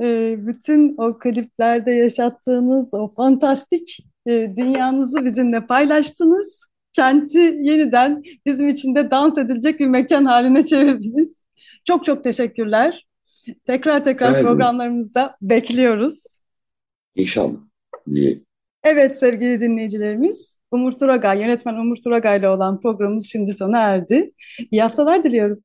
Ee, 0.00 0.36
bütün 0.38 0.94
o 0.98 1.18
kliplerde 1.18 1.92
yaşattığınız 1.92 2.94
o 2.94 3.14
fantastik 3.14 3.98
e, 4.26 4.52
dünyanızı 4.56 5.24
bizimle 5.24 5.66
paylaştınız. 5.66 6.66
Kenti 6.92 7.38
yeniden 7.38 8.22
bizim 8.46 8.68
için 8.68 8.94
de 8.94 9.10
dans 9.10 9.38
edilecek 9.38 9.80
bir 9.80 9.86
mekan 9.86 10.24
haline 10.24 10.64
çevirdiniz. 10.64 11.44
Çok 11.84 12.04
çok 12.04 12.24
teşekkürler. 12.24 13.06
Tekrar 13.66 14.04
tekrar 14.04 14.32
Evet. 14.32 14.44
programlarımızda 14.44 15.36
bekliyoruz. 15.42 16.38
İnşallah 17.14 17.58
diye. 18.10 18.38
Evet 18.84 19.18
sevgili 19.18 19.60
dinleyicilerimiz, 19.60 20.56
Umur 20.70 20.92
Turagay, 20.92 21.40
yönetmen 21.40 21.74
Umur 21.74 21.96
Turagay 21.96 22.38
ile 22.38 22.48
olan 22.48 22.80
programımız 22.80 23.26
şimdi 23.26 23.52
sona 23.52 23.78
erdi. 23.78 24.32
İyi 24.70 24.82
haftalar 24.82 25.24
diliyorum. 25.24 25.60